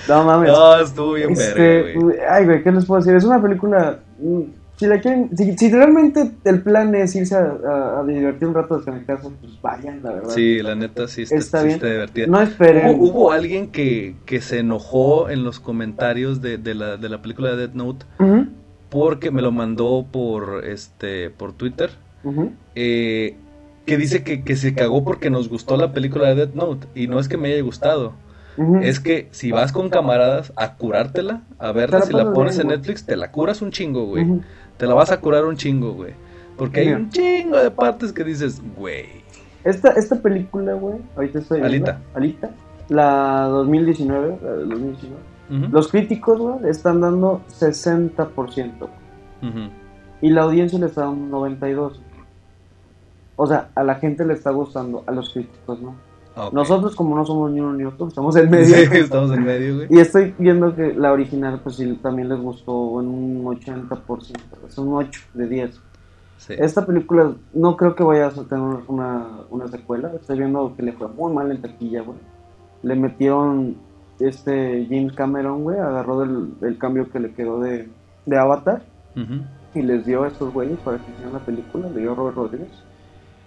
[0.07, 0.49] No mames.
[0.51, 2.17] No, estuvo bien verga, Este, güey.
[2.29, 3.15] ay, güey, ¿qué les puedo decir?
[3.15, 3.99] Es una película.
[4.77, 8.55] Si la quieren, si, si realmente el plan es irse a, a- a divertir un
[8.55, 10.29] rato desconectarse, pues vayan, la verdad.
[10.29, 12.27] Sí, la neta sí está, Está sí está divertida.
[12.27, 12.89] No esperen.
[12.99, 17.21] Hubo, hubo alguien que, que se enojó en los comentarios de, de la, de la
[17.21, 18.05] película de Death Note
[18.89, 21.91] porque me lo mandó por este por Twitter.
[22.75, 23.35] eh,
[23.85, 26.87] que dice que, que se cagó porque nos gustó la película de Death Note.
[26.95, 28.13] Y no es que me haya gustado.
[28.83, 32.67] Es que si vas con camaradas a curártela, a verla, la si la pones en.
[32.67, 34.25] Netflix, te la curas un chingo, güey.
[34.83, 36.13] Te la vas a curar un chingo, güey.
[36.57, 39.05] Porque hay un chingo de partes que dices, güey.
[39.63, 42.01] Esta, esta película, güey, ahorita estoy viendo, Alita.
[42.13, 42.49] Alita,
[42.89, 45.21] la 2019, la del 2019.
[45.49, 48.73] Ujú, Los críticos, güey, están dando 60%.
[48.81, 48.89] ujú.
[50.21, 51.93] Y la audiencia le está dando un 92%.
[53.37, 55.95] O sea, a la gente le está gustando, a los críticos, ¿no?
[56.51, 58.75] Nosotros, como no somos ni uno ni otro, estamos en medio.
[58.75, 59.87] Sí, estamos en medio, güey.
[59.89, 64.77] Y estoy viendo que la original, pues sí, también les gustó en un 80%, es
[64.77, 65.81] un 8 de 10.
[66.37, 66.53] Sí.
[66.57, 70.11] Esta película no creo que vaya a tener una, una secuela.
[70.15, 72.17] Estoy viendo que le fue muy mal en taquilla, güey.
[72.81, 73.77] Le metieron
[74.19, 77.89] este James Cameron, güey, agarró del, el cambio que le quedó de,
[78.25, 78.83] de Avatar
[79.15, 79.43] Ujú.
[79.73, 82.35] y les dio a estos güeyes para que hicieran la película, le dio a Robert
[82.35, 82.69] Rodríguez.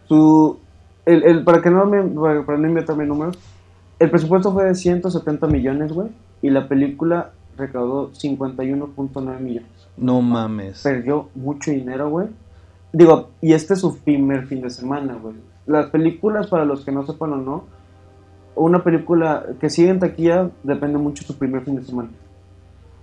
[0.09, 0.59] Su,
[1.07, 3.39] el, el, para que no me, para, para no inventarme números,
[3.99, 6.09] el presupuesto fue de 170 millones, güey,
[6.43, 9.71] y la película recaudó 51.9 millones.
[9.97, 10.83] No mames.
[10.83, 12.29] Perdió mucho dinero, güey.
[12.93, 15.35] Digo, y este es su primer fin de semana, güey.
[15.67, 17.65] Las películas, para los que no sepan o no,
[18.55, 22.11] una película que sigue en taquilla depende mucho de su primer fin de semana.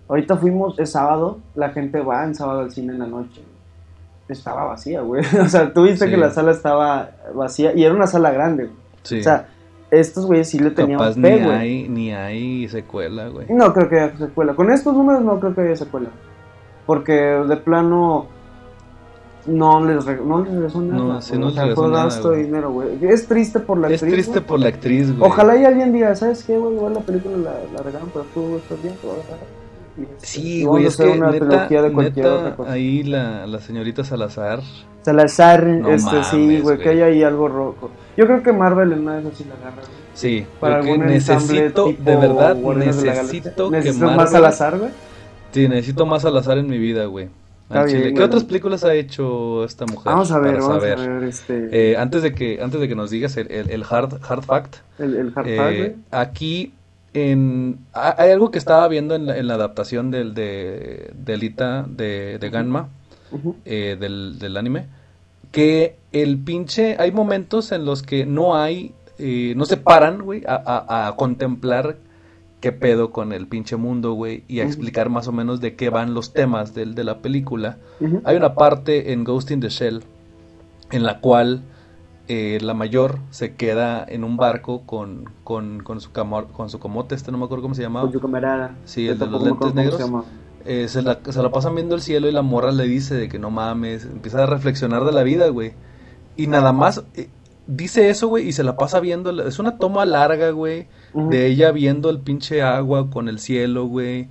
[0.08, 3.42] Ahorita fuimos, es sábado, la gente va en sábado al cine en la noche.
[4.34, 5.24] Estaba vacía, güey.
[5.42, 6.12] O sea, tú viste Sí.
[6.12, 8.66] que la sala estaba vacía y era una sala grande.
[8.66, 8.76] güey.
[9.04, 9.20] Sí.
[9.20, 9.48] O sea,
[9.92, 11.56] estos güeyes sí le tenían Capaz fe, ni güey.
[11.58, 13.46] hay, ni hay secuela, güey.
[13.50, 14.54] No creo que haya secuela.
[14.56, 16.10] Con estos números no creo que haya secuela.
[16.86, 18.26] Porque de plano
[19.46, 21.04] no les, re- no les regresó nada.
[21.04, 22.40] No, sí, no les regresó fue nada, gasto güey.
[22.40, 22.88] de dinero, güey.
[23.02, 24.14] Es triste por la Es actriz.
[24.14, 24.46] triste güey.
[24.46, 25.30] por la actriz, güey.
[25.30, 26.76] Ojalá y alguien diga, ¿sabes qué, güey?
[26.76, 29.38] Igual la película la, la regalan, pero tú estás bien, te voy a dejar.
[30.18, 34.62] Sí, güey, es que una neta, de neta, ahí la, la señorita Salazar,
[35.04, 37.92] Salazar, No este, sí, güey, que hay ahí algo rojo.
[38.18, 39.98] Yo creo que Marvel en una de esas sí la agarra, güey.
[40.14, 43.54] sí, Para creo algún necesito, tipo de verdad, de necesito Galaxia.
[43.54, 44.18] que ¿Necesitas Marvel...
[44.18, 44.92] más Salazar, güey?
[45.52, 47.30] Sí, necesito más Salazar en mi vida, güey.
[47.88, 48.14] Chile.
[48.14, 50.06] ¿Qué otras películas ha hecho esta mujer?
[50.06, 51.00] Vamos a ver, vamos saber?
[51.00, 53.84] a ver este, Eh, antes de que antes de que nos digas el, el- el
[53.90, 55.96] hard hard fact, el, el hard eh, güey.
[56.12, 56.74] aquí
[57.14, 61.34] en ha- hay algo que estaba viendo en la, en la adaptación del de, de
[61.34, 62.90] Alita de, de Ganma
[63.66, 64.88] eh, del, del anime
[65.52, 70.44] que el pinche hay momentos en los que no hay eh, no se paran güey
[70.48, 71.98] a, a- a contemplar
[72.62, 75.90] qué pedo con el pinche mundo, güey, y a explicar más o menos de qué
[75.90, 77.78] van los temas del, de la película.
[78.24, 80.02] Hay una parte en Ghost in the Shell
[80.90, 81.62] en la cual
[82.28, 87.16] eh, la mayor se queda en un barco con, con, con su, con su comote,
[87.16, 88.06] este no me acuerdo cómo se llamaba.
[88.06, 88.76] Con su camarada.
[88.86, 90.02] Sí, el de los lentes negros.
[90.66, 93.28] Eh, se, la, se la pasan viendo el cielo y la morra le dice de
[93.28, 95.74] que no mames, empieza a reflexionar de la vida, güey.
[96.38, 97.28] Y nada más eh,
[97.68, 101.72] dice eso, güey, y se la pasa viendo, es una toma larga, güey, de ella
[101.72, 104.30] viendo el pinche agua con el cielo, güey.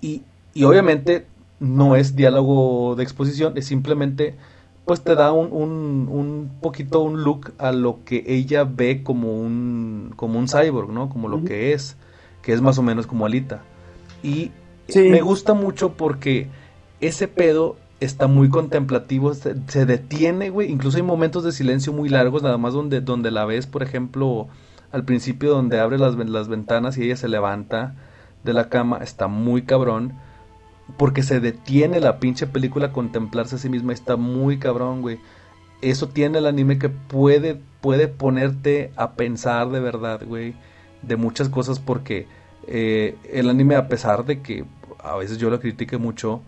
[0.00, 0.22] Y,
[0.54, 1.26] y obviamente
[1.60, 4.36] no es diálogo de exposición, es simplemente,
[4.84, 9.32] pues te da un, un, un poquito un look a lo que ella ve como
[9.40, 11.08] un, como un cyborg, ¿no?
[11.08, 11.96] Como lo que es,
[12.42, 13.62] que es más o menos como Alita.
[14.22, 14.52] Y
[14.86, 15.08] Sí.
[15.08, 16.48] me gusta mucho porque
[17.00, 20.70] ese pedo está muy contemplativo, se, se detiene, güey.
[20.70, 24.48] Incluso hay momentos de silencio muy largos, nada más donde, donde la ves, por ejemplo,
[24.92, 27.94] al principio donde abre las, las ventanas y ella se levanta
[28.42, 30.14] de la cama, está muy cabrón.
[30.96, 35.18] Porque se detiene la pinche película a contemplarse a sí misma, está muy cabrón, güey.
[35.80, 40.54] Eso tiene el anime que puede, puede ponerte a pensar de verdad, güey,
[41.02, 42.26] de muchas cosas porque
[42.66, 44.64] eh, el anime, a pesar de que
[45.02, 46.40] a veces yo lo critique mucho,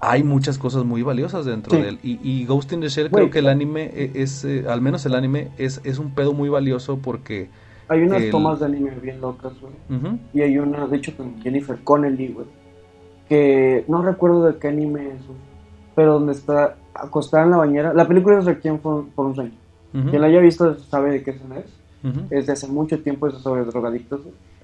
[0.00, 1.82] hay muchas cosas muy valiosas dentro Sí.
[1.82, 1.98] de él.
[2.02, 3.24] Y, y Ghost in the Shell Güey.
[3.24, 6.32] creo que el anime e- es, eh, al menos el anime, es, es un pedo
[6.34, 7.48] muy valioso porque...
[7.88, 9.72] Hay unas el- tomas de anime bien locas, güey.
[10.34, 12.46] Y hay una, de hecho, con Jennifer Connelly, güey.
[13.28, 15.22] Que no recuerdo de qué anime es.
[15.94, 17.94] Pero donde está acostada en la bañera.
[17.94, 19.52] La película es Requiem por, por un sueño.
[19.92, 21.66] Quien la haya visto sabe de qué escena es.
[22.02, 22.26] ujú.
[22.30, 24.22] Es de hace mucho tiempo, es sobre drogadictos.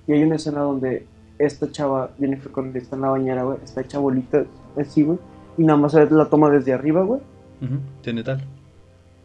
[0.09, 1.07] Y hay una escena donde
[1.38, 3.59] esta chava, Jennifer Connelly, está en la bañera, güey.
[3.62, 4.44] Está hecha bolita
[4.77, 5.18] así, güey.
[5.57, 7.20] Y nada más la toma desde arriba, güey.
[8.03, 8.42] Tiene tal.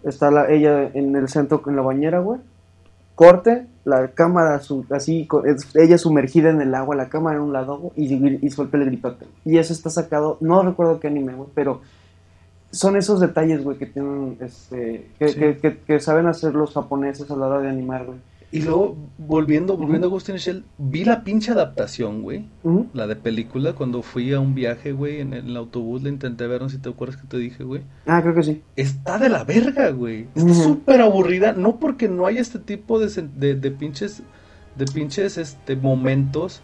[0.04, 2.40] Está la, ella en el centro en la bañera, güey.
[3.16, 5.28] Corte, la cámara su- así,
[5.76, 8.14] ella sumergida en el agua, la cámara en un lado, y,
[8.46, 9.26] y suelta el gritote.
[9.46, 11.82] Y eso está sacado, no recuerdo qué anime, güey, pero
[12.72, 15.40] son esos detalles, güey, que tienen, este, que, Sí.
[15.40, 18.18] que, que- que saben hacer los japoneses a la hora de animar, güey.
[18.52, 22.46] Y luego, volviendo, volviendo a Ghost in the Shell, vi la pinche adaptación, güey.
[22.94, 26.62] La de película, cuando fui a un viaje, güey, en el autobús, la intenté ver,
[26.62, 27.82] no sé si te acuerdas que te dije, güey.
[28.06, 28.62] Ah, creo que sí.
[28.76, 30.28] Está de la verga, güey.
[30.36, 30.64] Está Ujú.
[30.64, 34.22] súper aburrida, no porque no haya este tipo de, de, de pinches,
[34.78, 36.62] de pinches, este, momentos,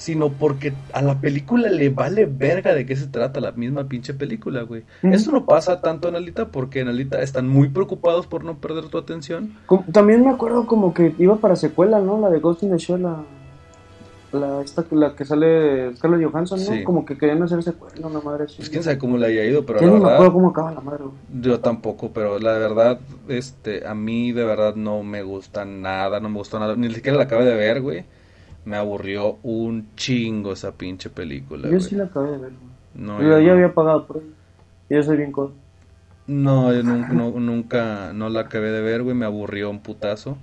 [0.00, 4.14] sino porque a la película le vale verga de qué se trata la misma pinche
[4.14, 4.82] película, güey.
[5.02, 5.12] Ujú.
[5.12, 8.86] Eso no pasa tanto en Alita porque en Alita están muy preocupados por no perder
[8.86, 9.54] tu atención.
[9.66, 12.18] Como- también me acuerdo como que iba para secuela, ¿no?
[12.18, 13.16] La de Ghost in the Shell, la,
[14.32, 16.72] la, esta, la que sale Scarlett Johansson, ¿no?
[16.72, 16.82] Sí.
[16.82, 18.56] Como que querían hacer secuela, una madre así.
[18.56, 20.14] Pues quién sabe cómo le haya ido, pero la me verdad...
[20.14, 21.42] acuerdo cómo acaba la madre, güey.
[21.42, 26.30] Yo tampoco, pero la verdad, este, a mí de verdad no me gusta nada, no
[26.30, 28.04] me gustó nada, ni siquiera la acabé de ver, güey.
[28.64, 31.80] Me aburrió un chingo esa pinche película, Yo güey.
[31.80, 32.52] sí la acabé de ver.
[32.94, 33.52] No, Yo yo ya no.
[33.54, 34.26] había pagado por ella.
[34.90, 35.52] Yo soy bien codo.
[36.26, 40.36] No, yo nun- no- nunca, no la acabé de ver, güey, me aburrió un putazo.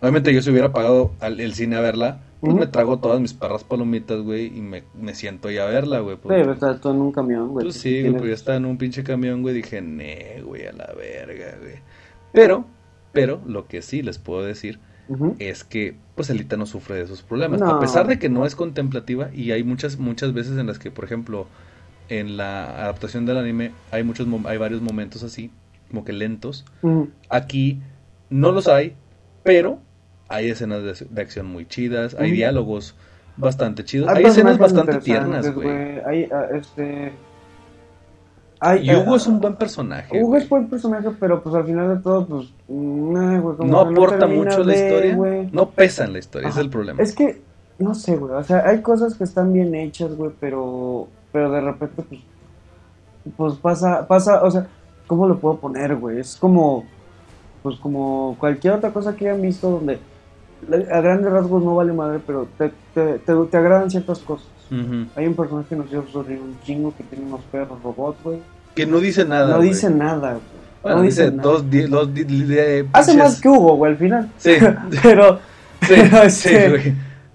[0.00, 3.34] Obviamente yo si hubiera pagado al, el cine a verla, pues me trago todas mis
[3.34, 6.16] perras palomitas, güey, y me, me siento ya a verla, güey.
[6.16, 6.40] Sí, pues.
[6.40, 7.64] pero está todo en un camión, güey.
[7.66, 10.72] Pues sí, güey, pues ya estaba en un pinche camión, güey, dije, ne, güey, a
[10.72, 11.74] la verga, güey.
[12.32, 12.64] Pero,
[13.12, 14.78] pero, lo que sí les puedo decir
[15.38, 17.60] Es que, pues, Elita no sufre de esos problemas.
[17.60, 17.66] No.
[17.66, 20.90] A pesar de que no es contemplativa, y hay muchas, muchas veces en las que,
[20.90, 21.46] por ejemplo,
[22.08, 25.50] en la adaptación del anime, hay muchos, hay varios momentos así,
[25.88, 26.64] como que lentos.
[27.28, 27.80] Aquí
[28.28, 28.94] no los hay,
[29.42, 29.80] pero
[30.28, 32.94] hay escenas de, de acción muy chidas, hay diálogos
[33.36, 35.68] bastante chidos, hay, escenas bastante tiernas, güey.
[36.06, 37.12] Hay, ah, este...
[38.82, 40.18] Y Hugo ah, es un buen personaje.
[40.18, 40.42] Hugo güey.
[40.42, 42.52] es buen personaje, pero pues al final de todo, pues...
[42.68, 45.48] nah, güey, como no aporta mucho la historia, güey.
[45.50, 47.02] no pesa en la historia, ese es el problema.
[47.02, 47.40] Es que,
[47.78, 48.34] no sé, güey.
[48.34, 52.20] O sea, hay cosas que están bien hechas, güey, pero, pero de repente, pues,
[53.34, 54.66] pues pasa, pasa, o sea,
[55.06, 56.20] ¿cómo lo puedo poner, güey?
[56.20, 56.84] Es como,
[57.62, 59.98] pues como cualquier otra cosa que hayan visto donde
[60.92, 64.48] a grandes rasgos no vale madre, pero te, te, te, te agradan ciertas cosas.
[65.16, 68.38] Hay un personaje que nos hizo un chingo que tiene unos perros robots, güey.
[68.74, 69.56] Que no dice nada.
[69.56, 70.42] No dice nada, güey.
[70.82, 71.48] Bueno, no dice dice nada.
[71.50, 74.30] dos, di- dos di- di- de- Hace más que Hugo, güey, al final.
[74.38, 74.52] Sí,
[75.02, 75.38] pero,
[75.82, 76.94] sí, pero, sí, este, güey.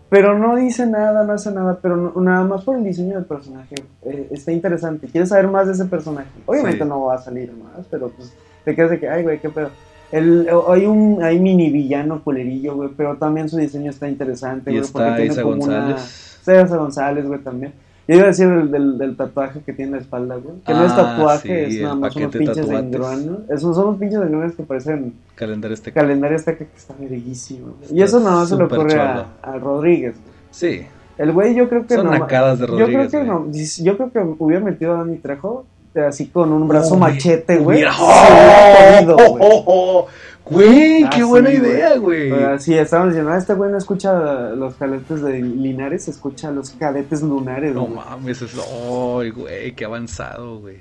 [0.10, 3.26] Pero no dice nada, no hace nada, pero no- nada más por el diseño del
[3.26, 3.76] personaje.
[4.04, 5.08] eh, está interesante.
[5.08, 6.30] ¿Quieres saber más de ese personaje?
[6.46, 6.90] Obviamente Sí.
[6.90, 8.34] no va a salir más, pero pues
[8.64, 9.70] te quedas de que, ay, güey, qué pedo.
[10.12, 14.78] El, hay un hay mini villano culerillo, güey, pero también su diseño está interesante, Y
[14.80, 15.80] güey, porque está tiene Isa como una...
[15.88, 16.32] González.
[16.32, 17.74] Está Isa González, güey, también.
[18.08, 20.56] Yo iba a decir del, del, del tatuaje que tiene en la espalda, güey.
[20.66, 22.84] Que no es Ah, tatuaje, sí, es nada el más unos pinches tatuates.
[22.94, 23.50] engranes.
[23.50, 25.92] Esos son unos pinches engranes que parecen Calendario este.
[25.92, 27.74] calendario este que está verguísimo.
[27.92, 30.36] Y eso nada más se le ocurre a, a Rodríguez, güey.
[30.52, 30.86] Sí.
[31.18, 32.12] El güey yo creo que Son no.
[32.12, 33.28] nacadas de yo creo Rodríguez, que güey.
[33.30, 33.48] no.
[33.84, 35.66] Yo creo que hubiera metido a Dani Trejo
[36.08, 37.84] así con un brazo machete, güey.
[37.86, 39.42] podido, ¡Oh, güey.
[39.42, 40.08] oh, oh!
[40.50, 42.30] Güey, Ah, qué buena idea, güey.
[42.30, 46.70] Pero sí, estaban diciendo, ah, este güey no escucha los cadetes de Linares, escucha los
[46.72, 47.74] cadetes lunares.
[47.74, 47.96] No güey.
[47.96, 48.54] mames, es.
[48.56, 49.72] ¡Ay, güey!
[49.74, 50.78] Qué avanzado, güey.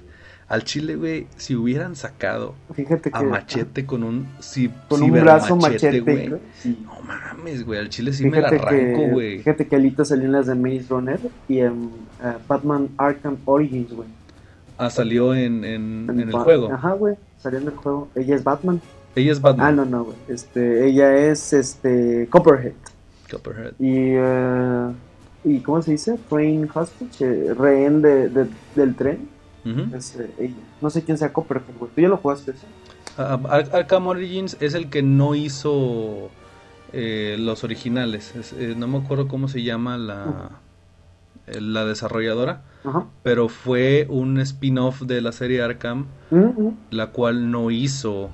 [0.47, 5.11] Al Chile, güey, si hubieran sacado Fíjate que a Machete con un ci- con un
[5.13, 6.35] brazo machete, güey.
[6.59, 6.85] sí.
[6.85, 7.79] No mames, güey.
[7.81, 9.39] Al Chile sí me la arranco, que, güey.
[9.39, 11.85] fíjate que Alita salió en las de Maze Runner y en
[12.23, 14.07] eh, Batman Arkham Origins, güey.
[14.77, 16.71] Ah, salió en, en, en el juego.
[16.71, 18.09] Ajá, güey, salió en el juego.
[18.15, 18.83] Ella es Batman.
[19.17, 19.77] Ella es Ah, Batman.
[19.77, 20.17] no, no, güey.
[20.29, 22.73] Este, ella es este Copperhead.
[23.31, 23.73] Copperhead.
[23.79, 24.93] Y, eh,
[25.45, 26.19] ¿y cómo se dice?
[26.29, 29.29] Train hostage, eh, rehén de, de- del tren.
[29.97, 30.55] Es eh, ella.
[30.83, 31.91] No sé quién sea Copperhead, güey.
[31.95, 32.67] ¿Tú ya lo jugaste ese?
[33.17, 36.29] Ah, Ar- Arkham Origins es el que no hizo
[36.93, 38.35] eh, los originales.
[38.37, 40.51] Es- eh, no me acuerdo cómo se llama la,
[41.47, 43.07] eh, la desarrolladora, Ajá.
[43.23, 46.77] pero fue un spin-off de la serie Arkham, Mm, mm.
[46.91, 48.31] la cual no hizo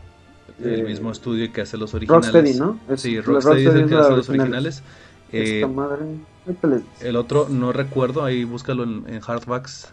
[0.64, 2.32] el Eh, mismo estudio que hace los originales.
[2.32, 2.78] Rocksteady, ¿no?
[2.88, 4.40] Es- Sí, Rocksteady es el que hace los original.
[4.40, 4.82] originales.
[5.32, 6.04] Eh, Esta madre.
[7.02, 9.92] el otro no recuerdo, ahí búscalo en, en Hardbacks.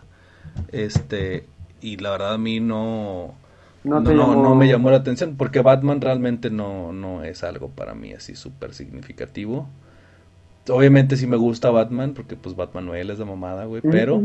[0.71, 1.45] Este,
[1.81, 3.35] y la verdad a mí no,
[3.83, 7.93] No, no, llamó- me llamó la atención porque Batman realmente no, no es algo para
[7.93, 9.69] mí así súper significativo.
[10.69, 14.21] Obviamente sí me gusta Batman porque pues Batman Noel es de mamada, güey, pero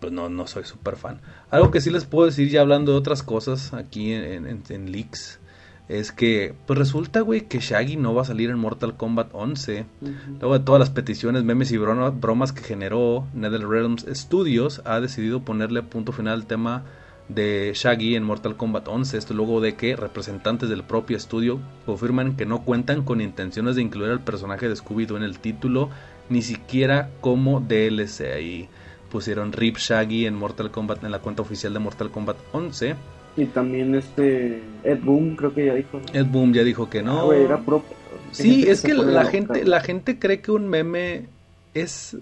[0.00, 1.20] pues no, no soy súper fan.
[1.50, 4.92] Algo que sí les puedo decir ya hablando de otras cosas aquí en, en, en
[4.92, 5.40] leaks
[5.88, 9.84] es que pues resulta, güey, que Shaggy no va a salir en Mortal Kombat 11.
[10.00, 10.12] Ujú.
[10.40, 15.40] Luego de todas las peticiones, memes y broma- bromas que generó NetherRealms Studios, ha decidido
[15.44, 16.84] ponerle punto final al tema
[17.28, 19.16] de Shaggy en Mortal Kombat 11.
[19.18, 23.82] Esto luego de que representantes del propio estudio confirman que no cuentan con intenciones de
[23.82, 25.90] incluir al personaje de Scooby-Doo en el título,
[26.28, 28.32] ni siquiera como DLC.
[28.34, 28.68] Ahí
[29.10, 32.94] pusieron RIP Shaggy en Mortal Kombat en la cuenta oficial de Mortal Kombat 11.
[33.36, 35.98] Y también este Ed Boon, creo que ya dijo.
[35.98, 36.18] ¿no?
[36.20, 37.26] Ed Boom ya dijo que Ah, no.
[37.26, 37.82] güey, era pro.
[38.30, 41.26] Sí, es que la loca, gente, la gente cree que un meme
[41.72, 42.16] es,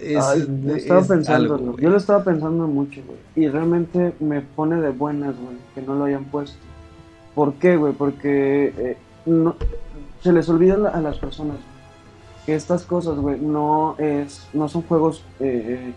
[0.00, 3.18] es, Ay, yo estaba es pensando, algo, yo lo estaba pensando mucho, güey.
[3.36, 6.56] Y realmente me pone de buenas, güey, que no lo hayan puesto.
[7.34, 7.92] ¿Por qué, güey?
[7.92, 9.54] Porque eh, no,
[10.22, 11.56] se les olvida la- a las personas
[12.46, 15.92] que estas cosas, güey, no es, no son juegos eh, eh,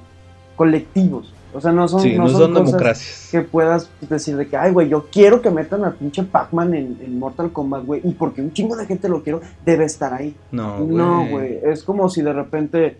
[0.56, 1.33] colectivos.
[1.54, 3.30] O sea, no son, Sí, no, no son, cosas democracias.
[3.32, 6.98] que puedas decir de que, ay, güey, yo quiero que metan a pinche Pac-Man en,
[7.04, 10.36] en Mortal Kombat, güey, y porque un chingo de gente lo quiero, debe estar ahí.
[10.52, 11.60] No, No, güey.
[11.64, 12.98] Es como si de repente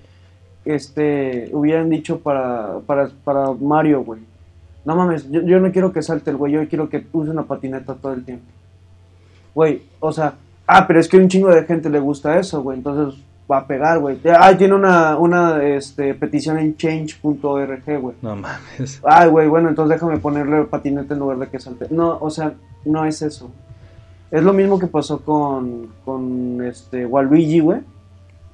[0.66, 4.22] este hubieran dicho para, para, para Mario, güey.
[4.86, 7.44] No mames, yo, yo no quiero que salte el güey, yo quiero que use una
[7.44, 8.46] patineta todo el tiempo.
[9.56, 10.36] Güey, o sea,
[10.68, 13.20] ah, pero es que a un chingo de gente le gusta eso, güey, entonces
[13.52, 14.18] va a pegar, güey.
[14.38, 18.16] Ah, tiene una, una este, petición en change.org, güey.
[18.22, 19.02] No mames.
[19.04, 21.88] Ay, güey, bueno, entonces déjame ponerle patineta en lugar de que salte.
[21.90, 22.54] No, o sea,
[22.86, 23.52] no es eso.
[24.32, 27.82] Es lo mismo que pasó con, con este Waluigi, güey.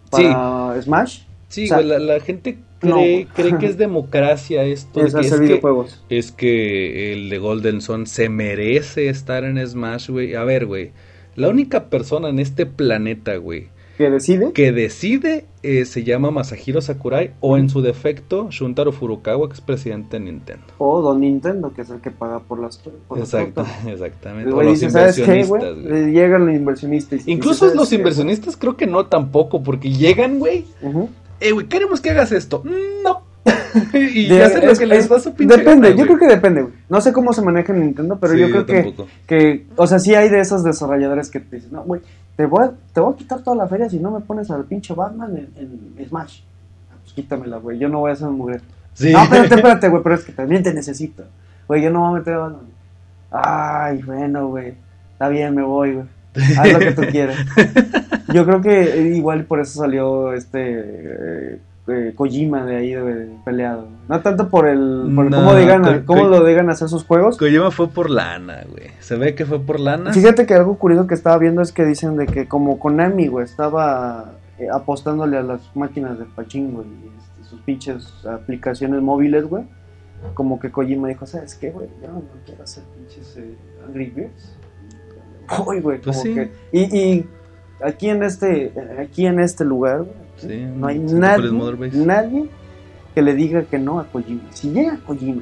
[0.09, 1.21] Para Smash.
[1.47, 3.33] Sí, O sea, güey, la, la gente cree, no.
[3.33, 4.99] cree que es democracia esto.
[4.99, 6.03] de Es que hacer es, que, videojuegos.
[6.09, 10.35] es que el de Golden Sun se merece estar en Smash, güey.
[10.35, 10.91] A ver, güey.
[11.35, 13.69] La única persona en este planeta, güey,
[13.99, 14.53] Que decide.
[14.53, 19.59] que decide eh, se llama Masahiro Sakurai o en su defecto Shuntaro Furukawa, que es
[19.61, 20.63] presidente de Nintendo.
[20.77, 22.77] O Don Nintendo, que es el que paga por las
[23.09, 24.51] por Exacto, exactamente.
[24.53, 25.77] O los dice, ¿sabes qué, inversionistas.
[25.91, 27.27] Eh, Llegan los inversionistas.
[27.27, 31.09] Incluso dice, los "¿Sabes qué, inversionistas creo que no tampoco, porque llegan, güey, güey?" Ujú.
[31.41, 32.61] eh, güey, queremos que hagas esto.
[32.63, 33.21] Mm, No.
[33.93, 36.27] y De- hacen lo que les es- da su pinche Depende, gana, yo creo que
[36.27, 36.73] depende, güey.
[36.87, 38.93] No sé cómo se maneja en Nintendo, pero Sí, yo creo que,
[39.27, 42.01] que, o sea, sí hay de esos desarrolladores que te dicen, no, güey,
[42.39, 44.63] te voy, a, te voy a quitar toda la feria si no me pones al
[44.63, 46.39] pinche Batman en, en Smash.
[46.89, 48.61] Ah, Pues quítamela, güey, yo no voy a ser mujer.
[48.93, 49.11] Sí.
[49.11, 51.25] No, espérate, espérate, güey, pero es que también te necesito.
[51.67, 52.61] Güey, yo no voy a meter a Batman.
[53.29, 54.73] Ay, bueno, güey,
[55.11, 56.05] está bien, me voy, güey.
[56.57, 57.35] Haz lo que tú quieras.
[58.33, 61.59] Yo creo que eh, igual por eso salió este eh,
[61.91, 63.87] eh, Kojima de ahí de, peleado.
[64.07, 67.03] No tanto por el por No, cómo digan Ko- cómo Ko- lo digan hacer sus
[67.05, 67.37] juegos.
[67.37, 68.87] Kojima fue por lana, güey.
[68.99, 70.13] Se ve que fue por lana.
[70.13, 73.45] Fíjate que algo curioso que estaba viendo es que dicen de que como Konami, güey,
[73.45, 79.63] estaba eh, apostándole a las máquinas de pachingo y este, sus pinches aplicaciones móviles, güey.
[80.33, 81.87] Como que Kojima dijo, ¿sabes qué, güey?
[82.01, 83.55] Yo no quiero hacer pinches eh,
[83.87, 84.55] Angry Birds.
[85.65, 86.33] Uy, güey, Pues como sí.
[86.35, 86.51] que...
[86.71, 87.29] Y, y
[87.84, 90.05] aquí en este aquí en este lugar,
[90.38, 91.51] Sí, no hay nadie,
[91.93, 92.45] nadie
[93.13, 94.43] que le diga que no a Kojima.
[94.51, 95.41] Si llega Kojima.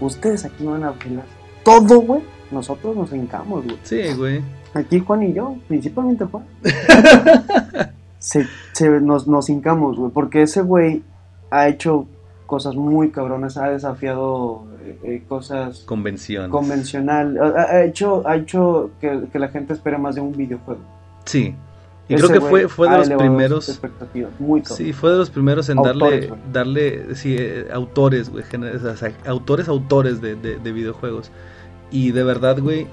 [0.00, 1.24] Ustedes aquí van a bailar
[1.64, 2.22] todo, güey.
[2.50, 3.76] Nosotros nos encamos, güey.
[3.82, 4.40] Sí, güey.
[4.74, 6.44] Aquí Juan y yo, principalmente Juan.
[8.18, 11.02] se, se- nos, nos hincamos, güey, porque ese güey
[11.50, 12.06] ha hecho
[12.46, 16.50] cosas muy cabronas, ha desafiado eh, eh, cosas Convención.
[16.50, 20.80] convencional, ha, ha hecho, ha hecho que, que la gente espere más de un videojuego.
[21.24, 21.54] Sí.
[22.08, 23.80] Y Ese creo que fue, fue de los primeros.
[24.38, 24.62] muy.
[24.64, 28.96] Sí, fue de los primeros en Autores, darle, darle, sí, eh, autores, güey, gener- o
[28.96, 31.32] sea, autores, autores de, de- de videojuegos.
[31.90, 32.86] Y de verdad, güey,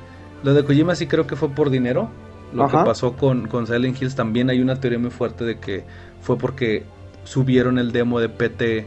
[0.43, 2.09] lo de Kojima sí creo que fue por dinero.
[2.53, 2.79] Lo Ajá.
[2.79, 5.83] que pasó con, con Silent Hills también hay una teoría muy fuerte de que
[6.21, 6.83] fue porque
[7.23, 8.85] subieron el demo de PT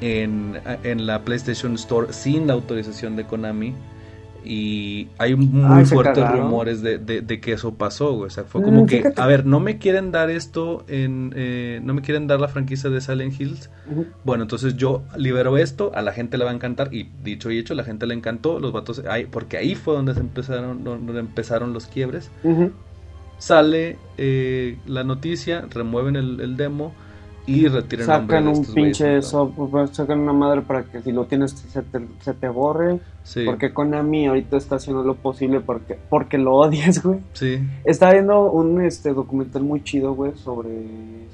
[0.00, 3.74] en, en la PlayStation Store sin la autorización de Konami.
[4.44, 6.44] Y hay muy Ay, fuertes cagaron.
[6.44, 8.28] rumores de, de- de que eso pasó, güey.
[8.28, 9.20] O sea, fue como Mm, que, fíjate.
[9.20, 11.32] a ver, no me quieren dar esto en...
[11.36, 13.68] eh, no me quieren dar la franquicia de Silent Hills.
[14.24, 16.94] Bueno, entonces yo libero esto, a la gente le va a encantar.
[16.94, 18.58] Y dicho y hecho, la gente le encantó.
[18.60, 22.30] Los vatos, ahí, porque ahí fue donde, se empezaron, donde empezaron los quiebres.
[23.38, 26.92] Sale eh, la noticia, remueven el, el demo
[27.48, 29.22] y nombre Sacan de un estos pinche ¿no?
[29.22, 33.00] software, sacan una madre para que si lo tienes se te, se te borre.
[33.24, 37.20] Sí, Porque Konami ahorita está haciendo lo posible porque, porque lo odias, güey.
[37.32, 37.58] sí.
[37.84, 40.68] Estaba viendo un este, documental muy chido, güey, sobre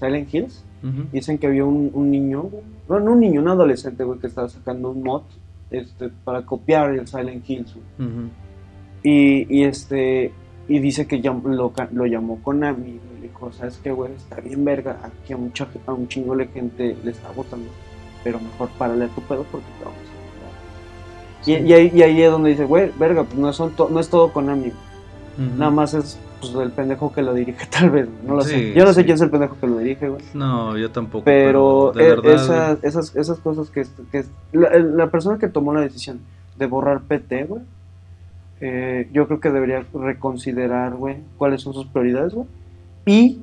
[0.00, 0.64] Silent Hills.
[1.12, 4.26] Dicen que había un, un niño, güey, no, no un niño, un adolescente, güey, que
[4.26, 5.22] estaba sacando un mod
[5.70, 8.28] este, para copiar el Silent Hills, güey.
[9.02, 10.32] Y, y este
[10.68, 13.13] y dice que llam- lo, lo llamó Konami, güey,
[13.46, 14.12] dijo, ¿sabes qué, güey?
[14.12, 17.68] Está bien verga, aquí a, mucha, a un chingo de gente le está gustando,
[18.22, 21.64] pero mejor párale a tu pedo porque te vamos a matar".
[21.64, 24.00] Y, y ahí, y ahí es donde dice, güey, verga, pues no, son to- no
[24.00, 24.72] es todo Konami.
[25.36, 25.58] Ujú.
[25.58, 28.72] nada más es pues, el pendejo que lo dirige, tal vez, no lo Sí, sé.
[28.74, 29.04] Yo no sé sí.
[29.04, 30.22] quién es el pendejo que lo dirige, güey.
[30.32, 31.24] No, yo tampoco.
[31.24, 35.74] Pero de e- verdad, esas, esas, esas cosas que, que la, la persona que tomó
[35.74, 36.20] la decisión
[36.56, 37.62] de borrar PT, güey,
[38.60, 42.46] eh, yo creo que debería reconsiderar, güey, cuáles son sus prioridades, güey.
[43.06, 43.38] Y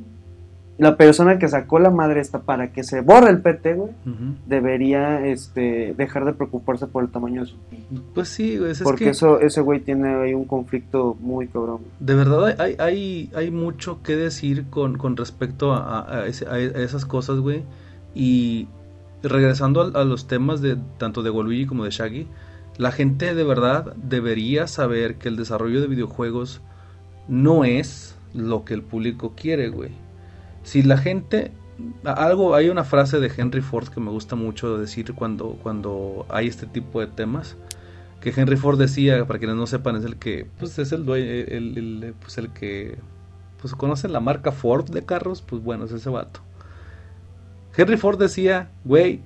[0.78, 3.92] la persona que sacó la madre esta para que se borre el PT, güey,
[4.48, 8.02] debería este, dejar de preocuparse por el tamaño de su pito.
[8.16, 11.82] Pues sí, güey, es Porque que eso, ese güey tiene ahí un conflicto muy cabrón.
[12.00, 16.48] de verdad hay, hay, hay mucho que decir con, con respecto a, a- a ese-
[16.48, 17.64] a esas cosas, güey.
[18.16, 18.68] Y
[19.22, 22.28] regresando a, a los temas de tanto de Waluigi como de Shaggy,
[22.78, 26.62] la gente de verdad debería saber que el desarrollo de videojuegos
[27.28, 29.92] no es lo que el público quiere, güey.
[30.64, 31.52] Si la gente
[32.04, 36.48] algo hay una frase de Henry Ford que me gusta mucho decir cuando cuando hay
[36.48, 37.56] este tipo de temas
[38.20, 41.26] que Henry Ford decía para quienes no sepan es el que pues es el dueño
[41.26, 42.98] el, pues el que
[43.60, 46.42] pues conocen la marca Ford de carros pues bueno es ese vato
[47.76, 49.22] Henry Ford decía güey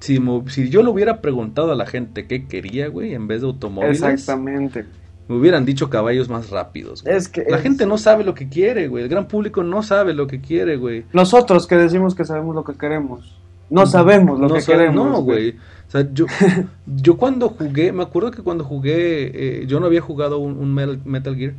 [0.00, 3.48] si, si yo le hubiera preguntado a la gente qué quería güey en vez de
[3.48, 4.84] automóviles Exactamente.
[5.28, 7.16] Me hubieran dicho caballos más rápidos güey.
[7.16, 9.82] Es que la es- gente no sabe lo que quiere güey el gran público no
[9.82, 13.38] sabe lo que quiere güey Nosotros que decimos que sabemos lo que queremos.
[13.70, 15.06] No sabemos lo no que sabe- queremos.
[15.10, 15.50] No, güey.
[15.88, 16.26] O sea, yo,
[16.86, 20.72] yo cuando jugué, me acuerdo que cuando jugué, eh, yo no había jugado un, un
[20.74, 21.54] Metal, Metal Gear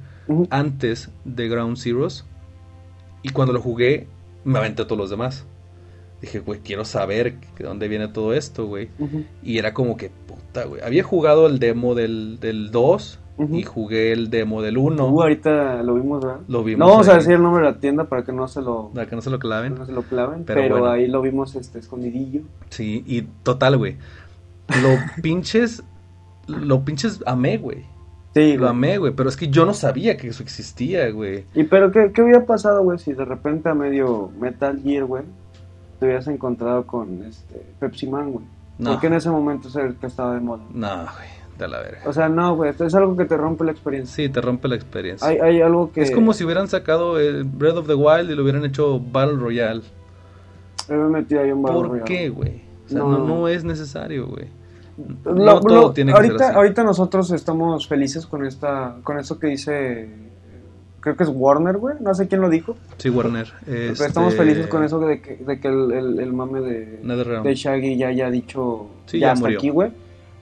[0.52, 2.26] antes de Ground Zeroes.
[3.24, 4.08] Y cuando lo jugué,
[4.44, 5.46] me aventé a todos los demás.
[6.22, 8.90] Dije, güey, quiero saber de dónde viene todo esto, güey.
[9.44, 10.82] Y era como que, puta, güey.
[10.84, 15.08] Había jugado el demo del, del 2 y jugué el demo del 1.
[15.08, 16.40] Uh, ahorita lo vimos, ¿verdad?
[16.48, 16.80] Lo vimos.
[16.80, 19.08] No vamos a decir el nombre de la tienda para que no se lo, Para
[19.08, 19.76] que no se lo claven.
[19.76, 20.92] no se lo claven, Pero pero, bueno.
[20.94, 22.42] ahí lo vimos este escondidillo.
[22.70, 23.98] Sí, y total, güey.
[24.82, 24.90] Lo
[25.22, 25.84] pinches.
[26.48, 27.84] Lo pinches amé, güey.
[28.34, 29.14] Sí, Lo amé, güey.
[29.14, 31.46] Pero es que yo no sabía que eso existía, güey.
[31.54, 35.24] Y pero ¿qué, qué hubiera pasado, güey, si de repente a medio Metal Gear, güey,
[36.00, 38.46] te hubieras encontrado con este Pepsi Man, güey?
[38.78, 38.92] No.
[38.92, 40.64] Porque en ese momento es el que estaba de moda.
[40.74, 41.35] No, güey.
[41.58, 42.00] De la verga.
[42.06, 44.14] O sea, no, güey, esto es algo que te rompe la experiencia.
[44.14, 45.28] Sí, te rompe la experiencia.
[45.28, 46.02] Hay, hay algo que...
[46.02, 49.38] Es como si hubieran sacado el Breath of the Wild y lo hubieran hecho Battle
[49.38, 49.82] Royale.
[50.90, 52.04] Me ahí Battle ¿Por Royale.
[52.06, 52.62] qué, güey?
[52.86, 53.10] O sea, No.
[53.18, 54.48] no, no es necesario, güey.
[55.26, 56.56] Lo- No todo lo- tiene que ahorita, ser así.
[56.56, 60.10] ahorita nosotros estamos felices con esta, con esto que dice,
[61.00, 63.48] creo que es Warner, güey, no sé quién lo dijo, Sí, Warner.
[63.66, 67.00] pero Este, estamos felices con eso de que, de que el, el- el mame de,
[67.44, 69.58] de Shaggy ya haya dicho, Sí, ya, ya hasta murió.
[69.60, 69.92] aquí, güey.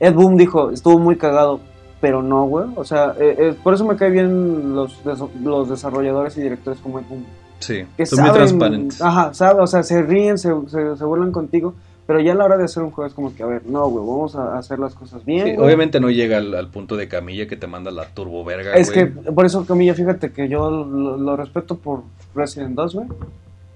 [0.03, 1.61] Ed Boom dijo, estuvo muy cagado,
[2.01, 4.99] pero no, güey, o sea, eh, eh, por eso me cae bien los,
[5.41, 7.25] los desarrolladores y directores como Ed Boom.
[7.59, 9.01] Sí, Que son muy transparentes.
[9.01, 11.73] Ajá, sabe, o sea, se ríen, se, se, se burlan contigo,
[12.05, 13.87] pero ya a la hora de hacer un juego es como que, a ver, no,
[13.87, 15.47] güey, vamos a hacer las cosas bien.
[15.47, 18.73] Sí, obviamente no llega al, al punto de camilla que te manda la turbo verga,
[18.73, 22.03] Es que por eso, Camilla, fíjate que yo lo, lo respeto por
[22.35, 23.07] Resident 2, güey.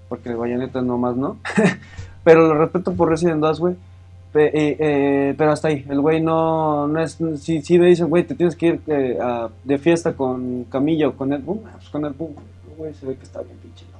[0.09, 1.38] Porque Bayonetta nomás no.
[2.25, 3.75] pero lo respeto por Resident 2, güey.
[4.46, 5.86] Eh, eh, pero hasta ahí.
[5.90, 7.18] El güey no, no es.
[7.40, 11.08] Si, si me dicen, güey, te tienes que ir eh, a- de fiesta con Camilla
[11.10, 12.46] o con Ed Boon, ah, pues con Ed Boon, güey.
[12.72, 13.98] El güey se ve que está bien pinche loco.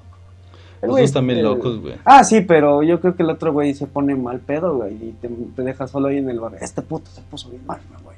[0.82, 1.96] Los güey, dos también locos, güey.
[2.06, 5.12] Ah, sí, pero yo creo que el otro güey se pone mal pedo, güey, y
[5.20, 6.54] te, te deja solo ahí en el bar.
[6.62, 8.18] Este puto se puso bien mal, güey.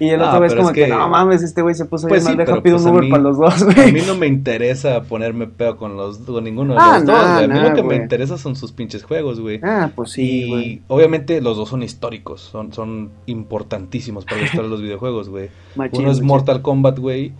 [0.00, 2.06] Y el Ah, otro pero como es que, que- no mames, este güey se puso
[2.08, 3.64] Pues bien sí, mal, deja pido pues un a Uber mí- para los dos, A
[3.64, 3.92] güey.
[3.92, 7.44] mí no me interesa ponerme pedo con los con ninguno de Ah, los dos, güey.
[7.44, 9.58] A mí nah, lo que me interesa son sus pinches juegos, güey.
[9.62, 10.22] Ah, pues sí,
[10.52, 15.28] y obviamente los dos son históricos, son, son importantísimos para la historia de los videojuegos,
[15.28, 15.48] güey.
[15.76, 16.26] Uno es machín.
[16.26, 17.32] Mortal Kombat, güey,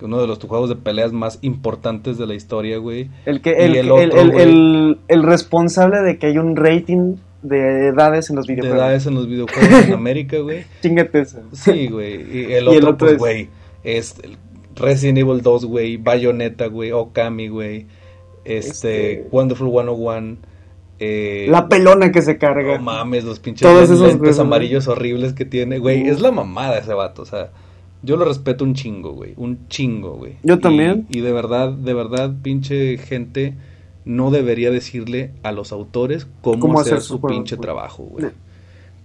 [0.00, 3.08] uno de los juegos de peleas más importantes de la historia, güey.
[3.24, 8.36] El, que, el, otro, el- el responsable de que hay un rating de edades en
[8.36, 8.78] los De videojuegos.
[8.84, 10.64] edades en los videojuegos en América, güey.
[10.82, 11.40] Chingate eso.
[11.52, 12.22] Sí, güey.
[12.48, 13.48] Y el Y otro, el otro pues, es- güey,
[13.84, 14.14] es
[14.74, 17.86] Resident Evil 2, güey, Bayonetta, güey, Okami, güey,
[18.44, 20.36] este, Este- Wonderful 101,
[20.98, 22.76] eh, La pelona que se carga.
[22.78, 26.78] no mames, los pinches Todos esos lentes amarillos horribles que tiene, güey, es la mamada
[26.78, 27.50] ese vato, o sea,
[28.02, 30.36] yo lo respeto un chingo, güey, un chingo, güey.
[30.42, 31.06] Yo Y- también.
[31.10, 33.54] Y, de verdad, de verdad, pinche gente
[34.06, 38.24] no debería decirle a los autores cómo, Cómo hacer, hacer su pinche trabajo, güey.
[38.24, 38.30] No.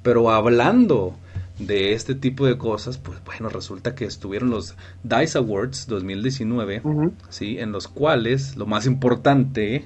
[0.04, 1.16] Pero hablando
[1.60, 7.14] de este tipo de cosas, pues bueno, resulta que estuvieron los DICE Awards 2019, Ujú.
[7.30, 7.60] ¿sí?
[7.60, 9.86] En los cuales lo más importante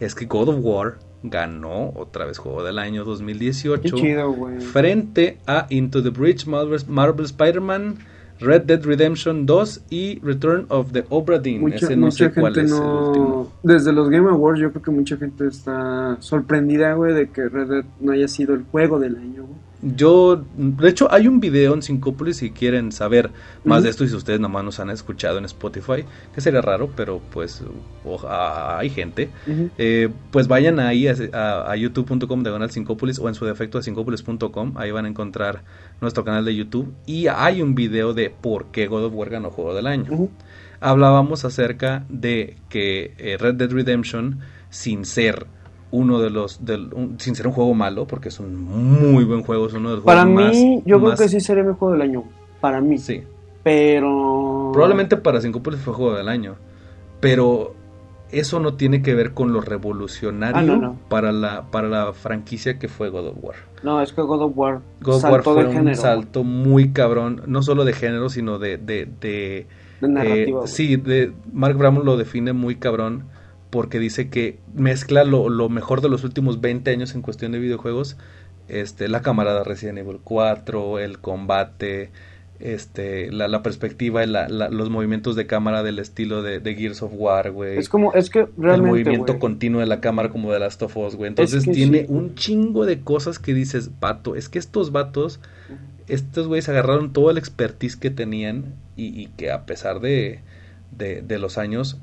[0.00, 4.34] es que God of War ganó otra vez Juego del Año Qué 2018 chido,
[4.72, 6.10] frente a Into the
[6.46, 7.98] Marvel, Marvel Spider-Man,
[8.40, 11.60] Red Dead Redemption 2 y Return of the Obra Dinn.
[11.60, 13.06] Mucha, Ese no mucha sé cuál gente es el no.
[13.08, 13.52] último.
[13.62, 17.68] Desde los Game Awards, yo creo que mucha gente está sorprendida, güey, de que Red
[17.68, 19.58] Dead no haya sido el juego del año, güey.
[19.84, 23.30] Yo, de hecho, hay un video en Syncópolis si quieren saber
[23.64, 26.04] más de esto y si ustedes nomás nos han escuchado en Spotify,
[26.34, 27.62] que sería raro, pero pues
[28.28, 29.28] hay gente.
[29.78, 33.82] Eh, pues vayan ahí a, a- a youtube.com diagonal Syncópolis o en su defecto a
[33.82, 34.72] syncópolis.com.
[34.76, 35.64] Ahí van a encontrar
[36.00, 39.50] nuestro canal de YouTube y hay un video de por qué God of War ganó
[39.50, 40.28] Juego del Año.
[40.80, 45.46] Hablábamos acerca de que eh, Red Dead Redemption, sin ser
[45.94, 49.42] uno de los, del- un- sin ser un juego malo, porque es un muy buen
[49.42, 51.62] juego, es uno de los Para juegos más- mí, yo más- creo que sí sería
[51.62, 52.24] mi juego del año.
[52.60, 52.98] Para mí.
[52.98, 53.22] Sí,
[53.62, 54.70] Pero.
[54.72, 56.56] probablemente para Syncópolis fue juego del año,
[57.20, 57.74] pero
[58.30, 60.98] eso no tiene que ver con lo revolucionario Ah, no, no.
[61.08, 63.54] Para, la, para la franquicia que fue God of War.
[63.82, 65.96] No, es que God of War God of War fue un género.
[65.96, 68.78] salto muy cabrón, no solo de género, sino de...
[68.78, 69.66] de, de
[70.00, 70.64] De narrativa.
[70.64, 73.24] eh, sí, de, Mark Bramon lo define muy cabrón
[73.74, 77.58] porque dice que mezcla lo, lo mejor de los últimos 20 años en cuestión de
[77.58, 78.16] videojuegos,
[78.68, 82.10] este, la camarada Resident Evil 4, el combate,
[82.60, 87.02] este, la, la perspectiva, la- la- los movimientos de cámara del estilo de, de Gears
[87.02, 87.76] of War, güey.
[87.78, 88.90] Es como, es que el realmente.
[88.90, 91.28] movimiento güey, continuo de la cámara como de Last of Us, güey.
[91.30, 92.06] Entonces que tiene sí.
[92.10, 95.40] un chingo de cosas que dices, vato, es que estos vatos,
[96.06, 100.38] estos güeyes agarraron todo el expertise que tenían y, y que a pesar de,
[100.96, 101.98] de, de los años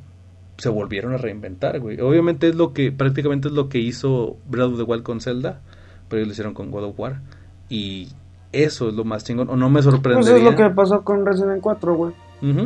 [0.62, 2.00] se volvieron a reinventar, güey.
[2.00, 5.60] Obviamente es lo que, prácticamente es lo que hizo Breath of the Wild con Zelda,
[6.08, 7.22] pero ellos lo hicieron con God of War.
[7.68, 8.10] Y
[8.52, 10.38] eso es lo más chingón, o no me Pues sorprendería.
[10.38, 12.14] es lo que pasó con Resident 4, güey.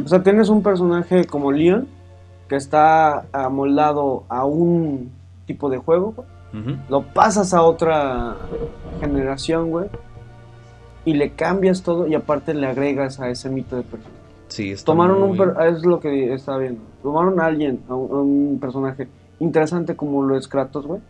[0.03, 1.87] O sea, tienes un personaje como Leon
[2.49, 5.11] que está amoldado a un
[5.45, 6.27] tipo de juego, güey.
[6.89, 8.35] Lo pasas a otra
[9.01, 9.89] generación, güey.
[11.05, 14.15] Y le cambias todo y aparte le agregas a ese mito de personaje.
[14.47, 15.37] Sí, está Tomaron un...
[15.37, 16.81] per- Es lo que estaba viendo.
[17.05, 19.07] Tomaron a alguien, a un, a un personaje
[19.39, 21.01] interesante como lo es Kratos, güey.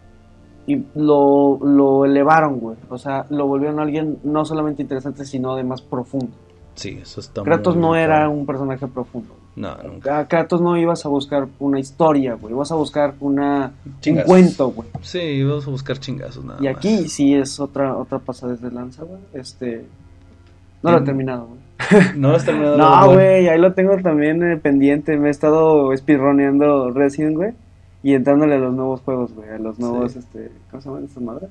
[0.68, 2.78] Y lo, lo elevaron, güey.
[2.90, 6.30] O sea, lo volvieron a alguien no solamente interesante, sino además profundo.
[6.74, 9.34] Sí, eso está Kratos muy no era un personaje profundo.
[9.56, 10.20] No, nunca.
[10.20, 12.54] A Kratos no ibas a buscar una historia, güey.
[12.54, 13.72] Ibas a buscar una,
[14.08, 14.90] un cuento, güey.
[15.02, 16.76] Sí, vamos a buscar chingazos nada Y más.
[16.76, 19.22] aquí sí es otra otra pasada de lanza, güey.
[19.34, 19.86] Este.
[20.84, 21.60] No lo he terminado, güey.
[22.16, 22.78] No has terminado.
[22.78, 25.18] No, güey, ahí lo tengo también eh, pendiente.
[25.18, 27.54] Me he estado speedroneando Resident, güey.
[28.04, 29.50] Y entrándole a los nuevos juegos, güey.
[29.50, 30.20] A los nuevos, Sí.
[30.20, 30.52] este.
[30.72, 31.50] ¿Cómo se llaman estas madres?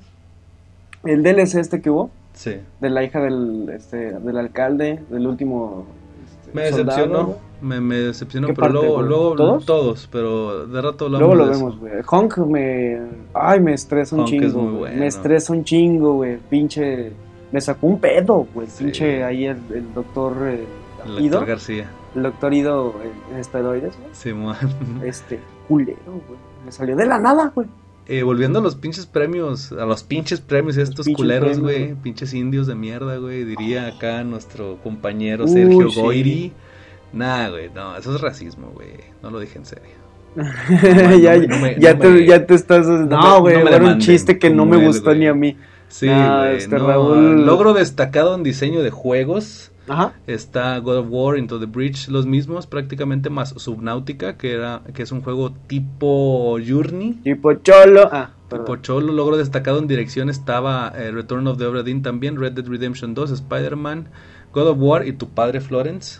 [1.03, 2.09] El DLC este que hubo.
[2.33, 2.55] Sí.
[2.81, 5.85] De la hija del, este, del alcalde, del último.
[6.25, 7.35] este, Me decepcionó.
[7.61, 9.65] Me, me decepcionó, ¿Qué pero parte, luego, luego ¿Todos?
[9.65, 10.09] ¿Todos?
[10.11, 11.93] pero de rato hablamos Luego lo de vemos, güey.
[12.09, 12.99] Honk me.
[13.33, 14.45] Ay, me estresa un Honk chingo.
[14.47, 14.97] es muy bueno.
[14.99, 16.37] Me estresa un chingo, güey.
[16.49, 17.13] Pinche.
[17.55, 18.67] Me sacó un pedo, güey.
[18.67, 18.83] Sí.
[18.83, 20.35] Pinche ahí el, el doctor.
[20.45, 20.65] eh,
[21.05, 21.39] El Ido.
[21.39, 21.89] doctor García.
[22.13, 22.95] El doctor Ido
[23.31, 24.09] en, esteroides, güey.
[24.13, 24.57] Simón.
[25.05, 25.39] Este,
[25.69, 26.37] culero, güey.
[26.65, 27.65] Me salió de la nada, güey.
[28.07, 32.33] Eh, volviendo a los pinches premios, a los pinches premios estos pinches culeros, güey, pinches
[32.33, 36.01] indios de mierda, güey, diría acá nuestro compañero Sergio sí.
[36.01, 36.53] Goiri.
[37.13, 38.89] Nah, güey, no, eso es racismo, güey,
[39.23, 39.95] no lo dije en serio.
[41.21, 42.85] ya, te, me- ya te estás.
[42.85, 43.63] No, güey.
[43.63, 45.55] no era un chiste que no me gustó ni a mí.
[45.87, 49.71] Sí, Ah, este no, Raúl- logro destacado en diseño de juegos.
[49.87, 50.13] Ajá.
[50.25, 55.03] Está God of War, Into the Breach, los mismos, prácticamente más Subnautica, que era que
[55.03, 57.13] es un juego tipo Journey.
[57.23, 58.09] Tipo Cholo.
[58.11, 58.75] Ah, Tipo.
[58.77, 62.65] Cholo, logro destacado en dirección estaba eh, Return of the Obra Dinn también, Red Dead
[62.67, 64.09] Redemption 2, Spider-Man,
[64.53, 66.19] God of War y tu padre Florence.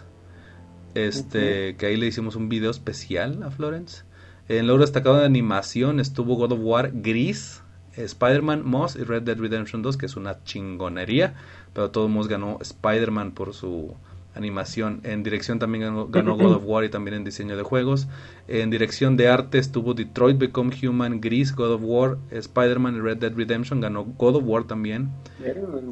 [0.93, 4.03] Este, que ahí le hicimos un video especial a Florence.
[4.47, 7.61] En logro destacado de animación estuvo God of War Gris,
[7.97, 11.35] Spider-Man, Moss y Red Dead Redemption 2, que es una chingonería,
[11.73, 13.95] pero todos modos ganó Spider-Man por su
[14.35, 14.99] animación.
[15.03, 18.07] En dirección también ganó, God of War y también en diseño de juegos.
[18.47, 23.17] En dirección de arte estuvo Detroit Become Human, Gris, God of War, Spider-Man y Red
[23.17, 25.09] Dead Redemption, ganó God of War también.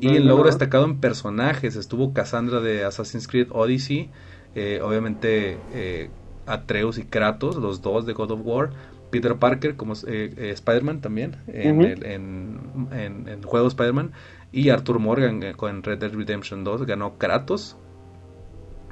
[0.01, 4.09] Y en logro destacado en personajes estuvo Cassandra de Assassin's Creed Odyssey,
[4.55, 6.09] eh, obviamente eh,
[6.45, 8.71] Atreus y Kratos, los dos de God of War,
[9.13, 12.59] Peter Parker como eh, eh, Spider-Man también, en, el, en,
[12.91, 14.11] en- en el juego Spider-Man,
[14.51, 17.77] y Arthur Morgan eh, con Red Dead Redemption 2 ganó Kratos,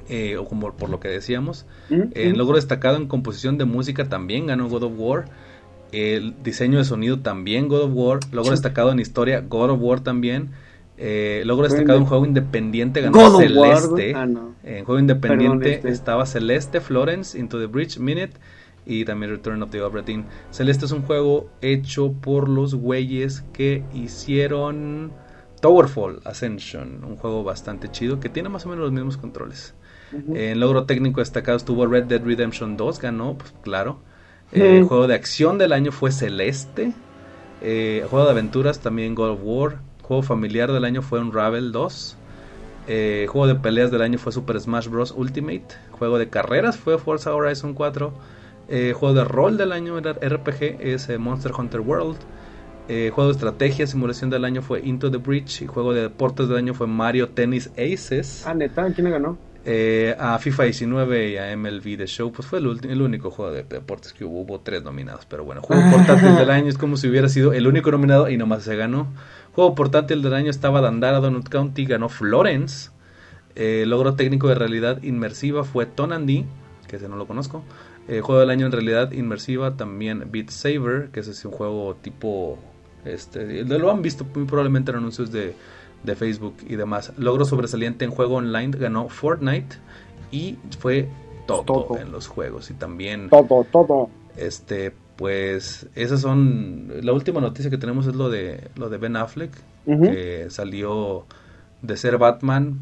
[0.08, 1.66] eh, o como por lo que decíamos.
[2.36, 5.24] Logro destacado en composición de música también ganó God of War.
[5.92, 8.20] El diseño de sonido también God of War.
[8.32, 10.50] Logro destacado en historia God of War también.
[10.98, 14.14] Eh, logro destacado en juego independiente ganó God of War, Celeste.
[14.14, 14.54] Ah, no.
[14.64, 15.88] En juego independiente Perdón, este.
[15.90, 18.32] estaba Celeste, Florence, Into the Bridge, Minute
[18.86, 20.26] y también Return of the Obra Dinn.
[20.50, 25.12] Celeste es un juego hecho por los güeyes que hicieron
[25.60, 29.74] Towerfall Ascension, un juego bastante chido que tiene más o menos los mismos controles.
[30.34, 34.00] En logro técnico destacado estuvo Red Dead Redemption 2, ganó, pues claro.
[34.52, 34.84] Eh.
[34.86, 36.92] Juego de acción del año fue Celeste.
[37.62, 39.78] Eh, juego de aventuras también God of War.
[40.02, 42.16] Juego familiar del año fue Unravel 2.
[42.88, 45.14] Eh, juego de peleas del año fue Super Smash Bros.
[45.16, 45.68] Ultimate.
[45.92, 48.12] Juego de carreras fue Forza Horizon 4.
[48.74, 52.16] Eh, juego de rol del año era RPG es eh, Monster Hunter World.
[52.88, 55.60] Eh, juego de estrategia simulación del año fue Into the Breach.
[55.60, 58.46] Y juego de deportes del año fue Mario Tennis Aces.
[58.46, 59.36] Ah, neta, ¿quién ganó?
[60.18, 64.14] A FIFA 19 y a MLB The Show, pues fue el, único juego de deportes
[64.14, 64.40] que hubo.
[64.40, 67.66] Hubo tres nominados, pero bueno, juego portátil del año es como si hubiera sido el
[67.66, 69.06] único nominado y nomás se ganó.
[69.52, 72.90] Juego portátil del año estaba Dandara Donut County, ganó Florence.
[73.54, 76.46] Logro técnico de realidad inmersiva fue Tonandy,
[76.88, 77.62] que ese no lo conozco.
[78.08, 81.94] Eh, juego del año en realidad inmersiva también Beat Saber, que ese es un juego
[82.02, 82.58] tipo.
[83.04, 85.54] Este, lo han visto muy probablemente en anuncios de,
[86.02, 87.12] de Facebook y demás.
[87.16, 89.76] Logro sobresaliente en juego online ganó Fortnite
[90.30, 91.08] y fue
[91.46, 91.98] todo, Todo.
[91.98, 92.70] en los juegos.
[92.70, 94.08] Y también, Todo, todo.
[94.36, 96.92] este, pues, esas son.
[97.02, 99.52] La última noticia que tenemos es lo de lo de Ben Affleck,
[99.86, 101.24] que salió
[101.82, 102.80] de ser Batman.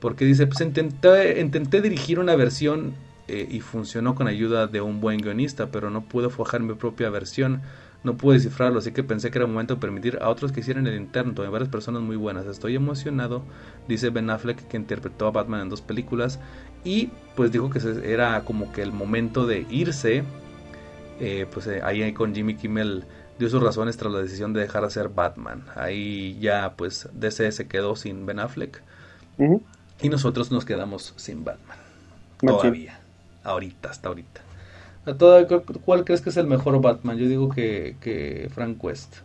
[0.00, 2.92] Porque dice, pues intenté, intenté dirigir una versión
[3.28, 7.10] eh, y funcionó con ayuda de un buen guionista, pero no pude forjar mi propia
[7.10, 7.60] versión.
[8.04, 10.86] No pude descifrarlo, así que pensé que era momento de permitir a otros que hicieran
[10.86, 11.34] el interno.
[11.42, 12.46] Hay varias personas muy buenas.
[12.46, 13.42] Estoy emocionado,
[13.88, 16.38] dice Ben Affleck, que interpretó a Batman en dos películas.
[16.84, 20.24] Y pues dijo que era como que el momento de irse.
[21.20, 23.04] Eh, pues eh, ahí con Jimmy Kimmel
[23.38, 25.64] dio sus razones tras la decisión de dejar de ser Batman.
[25.74, 28.80] Ahí ya pues DC se quedó sin Ben Affleck.
[30.00, 31.78] Y nosotros nos quedamos sin Batman.
[32.42, 32.58] Machín.
[32.58, 32.97] Todavía.
[33.48, 34.40] Ahorita, hasta ahorita.
[35.06, 37.16] A toda- cu- ¿Cuál crees que es el mejor Batman?
[37.16, 39.16] Yo digo que, que Frank West.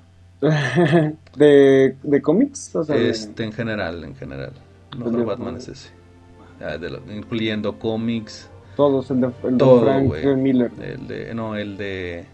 [1.35, 2.75] ¿De, de cómics?
[2.75, 4.51] O sea, de- Este, en general, en general.
[4.91, 5.89] El El mejor de- Batman es ese.
[6.61, 8.49] Ah, de lo- incluyendo cómics.
[8.75, 10.37] todos, el de, el Todo, Frank.
[10.37, 10.71] Miller.
[10.81, 12.25] El de, no, el de...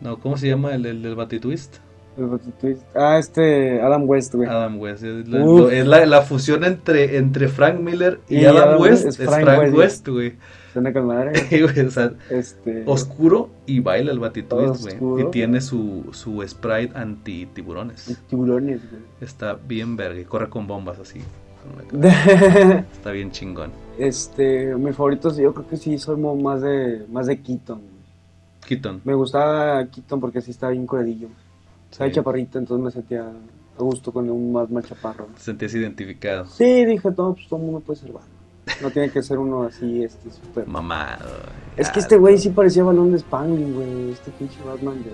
[0.00, 0.74] No, ¿cómo se llama?
[0.74, 1.76] El, del- del Batitwist.
[2.16, 2.82] El Batitwist.
[2.96, 4.48] Ah, este, Adam West, güey.
[4.48, 5.02] Adam West.
[5.02, 9.04] Es, la, es la, la fusión entre, entre Frank Miller y, Y Adam, Adam West.
[9.04, 9.76] West, Es es Frank Frank, West.
[9.76, 10.32] West, güey.
[10.92, 11.32] Con madre.
[11.50, 15.24] Güey, o sea, Este, oscuro y baila el Batitwist, güey.
[15.26, 18.18] Y tiene su, su sprite anti-tiburones.
[18.28, 19.02] tiburones, güey.
[19.20, 21.20] Está bien verga y corre con bombas así.
[21.90, 23.70] con Está bien chingón.
[23.98, 27.80] este, mis favoritos, yo creo que sí soy más de, más de Keaton.
[28.66, 29.00] Keaton.
[29.04, 31.28] Me gustaba Keaton porque sí estaba bien curadillo.
[31.90, 32.14] Estaba Sí.
[32.16, 35.26] chaparrito, entonces me sentía a gusto con un más mal chaparro.
[35.34, 36.44] Te sentías identificado.
[36.46, 38.37] Sí, dije, todo, pues todo el mundo puede ser Batman.
[38.82, 40.66] No tiene que ser uno así, este, súper...
[40.66, 41.26] Mamado.
[41.76, 44.10] Es que este güey sí parecía balón de Spangling, güey.
[44.12, 45.10] Este pinche Batman de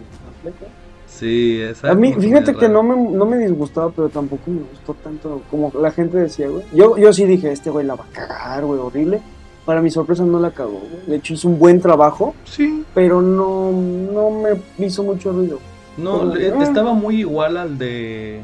[0.51, 0.71] Affleck.
[1.07, 4.63] Sí, esa A mí, que fíjate que no me, no me disgustaba, pero tampoco me
[4.63, 6.65] gustó tanto como la gente decía, güey.
[6.73, 9.21] Yo, yo sí dije, este güey la va a cagar, güey, horrible.
[9.65, 11.07] Para mi sorpresa no la cagó, güey.
[11.07, 12.85] De hecho hizo un buen trabajo, Sí.
[12.95, 15.59] pero no, no me hizo mucho ruido.
[15.97, 16.63] No, Como- ah.
[16.63, 18.43] estaba muy igual al de.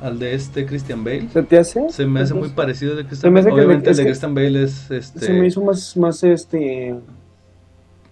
[0.00, 1.28] Al de este Christian Bale.
[1.28, 1.88] ¿Se te hace?
[1.90, 3.52] Se me hace muy parecido al de Se Christian Bale.
[3.52, 5.20] Obviamente el de Christian Bale es este.
[5.20, 6.94] Se me hizo más, más este,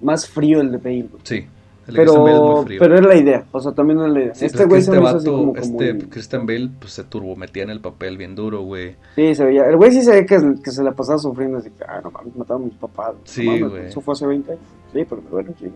[0.00, 1.08] más frío el de Bale.
[1.22, 1.46] Sí,
[1.86, 2.78] El de Christian Bale es Pero, muy frío.
[2.80, 4.34] pero es la idea, o sea, también es la idea.
[4.34, 6.70] Sí, este es güey se este me hizo así vato, como, como este Christian Bale,
[6.78, 8.94] pues se turbometía en el papel bien duro, güey.
[9.16, 9.64] Sí, se veía.
[9.66, 12.10] El güey sí se ve que, que se la pasaba sufriendo, así que, ah, no
[12.10, 13.14] mames, mataron a mis papás.
[13.14, 13.86] No Sí, mames, güey.
[13.86, 14.62] Eso fue hace 20 años.
[14.92, 15.66] Sí, pero me duele, sí.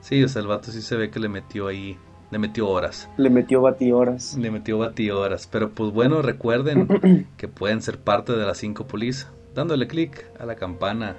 [0.00, 1.96] Sí, o sea, el vato sí se ve que le metió ahí,
[2.30, 3.08] le metió horas.
[3.16, 4.36] Le metió batihoras.
[4.36, 5.46] Le metió batihoras.
[5.46, 10.46] Pero pues bueno, recuerden que pueden ser parte de las 5 polis dándole clic a
[10.46, 11.16] la campana,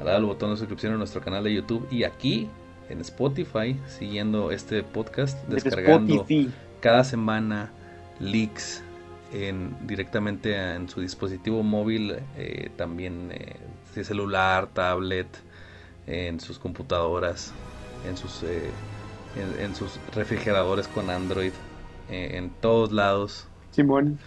[0.00, 2.48] al botón de suscripción a nuestro canal de YouTube y aquí
[2.88, 6.50] en Spotify, siguiendo este podcast, De descargando Spotify.
[6.80, 7.70] cada semana
[8.20, 8.82] leaks
[9.32, 13.56] en, directamente en su dispositivo móvil, eh, también eh,
[13.94, 15.26] de celular, tablet,
[16.06, 17.52] en sus computadoras,
[18.08, 18.70] en sus, eh,
[19.36, 21.52] en, en sus refrigeradores con Android,
[22.10, 23.46] eh, en todos lados.
[23.72, 24.18] Simón.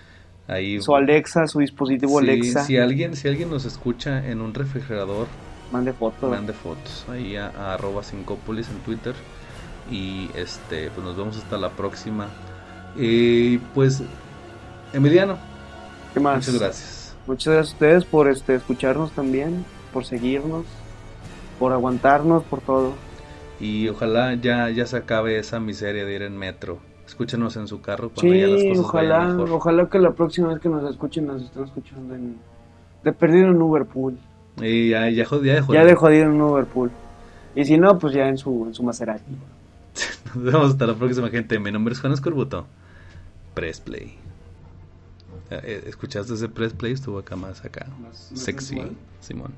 [0.48, 2.64] Ahí, Su Alexa, su dispositivo Sí, Alexa.
[2.66, 5.28] Si alguien, si alguien nos escucha en un refrigerador,
[5.72, 6.30] Mande fotos.
[6.30, 9.14] mande fotos ahí a, a arroba Sincopolis en Twitter.
[9.90, 12.28] Y este, pues nos vemos hasta la próxima.
[12.98, 14.04] Y pues,
[14.94, 15.38] Emiliano,
[16.14, 16.36] ¿Qué más?
[16.38, 17.16] muchas gracias.
[17.28, 20.66] Muchas gracias a ustedes por este, escucharnos también, por seguirnos,
[21.60, 22.94] por aguantarnos, por todo.
[23.62, 26.80] Y ojalá ya, ya se acabe esa miseria de ir en metro.
[27.06, 29.52] Escúchenos en su carro cuando ya las Sí, cosas ojalá, vayan mejor.
[29.52, 32.38] ojalá que la próxima vez que nos escuchen nos estén escuchando en,
[33.04, 34.18] de perdido en Uberpool.
[34.62, 36.90] Y ya, ya, jod- ya de jodido en Uberpool.
[37.56, 39.24] Y si no, pues ya en su, en su Maserati.
[40.36, 41.60] Nos vemos hasta la próxima, gente.
[41.60, 42.66] Mi nombre es Juan Escorbuto.
[43.54, 44.16] Press Play.
[45.50, 46.94] Eh, eh, ¿Escuchaste ese Press Play?
[46.94, 47.86] Estuvo acá más acá.
[48.02, 48.76] Más- más Sexy.
[48.76, 48.96] sensual.
[49.20, 49.54] Simón.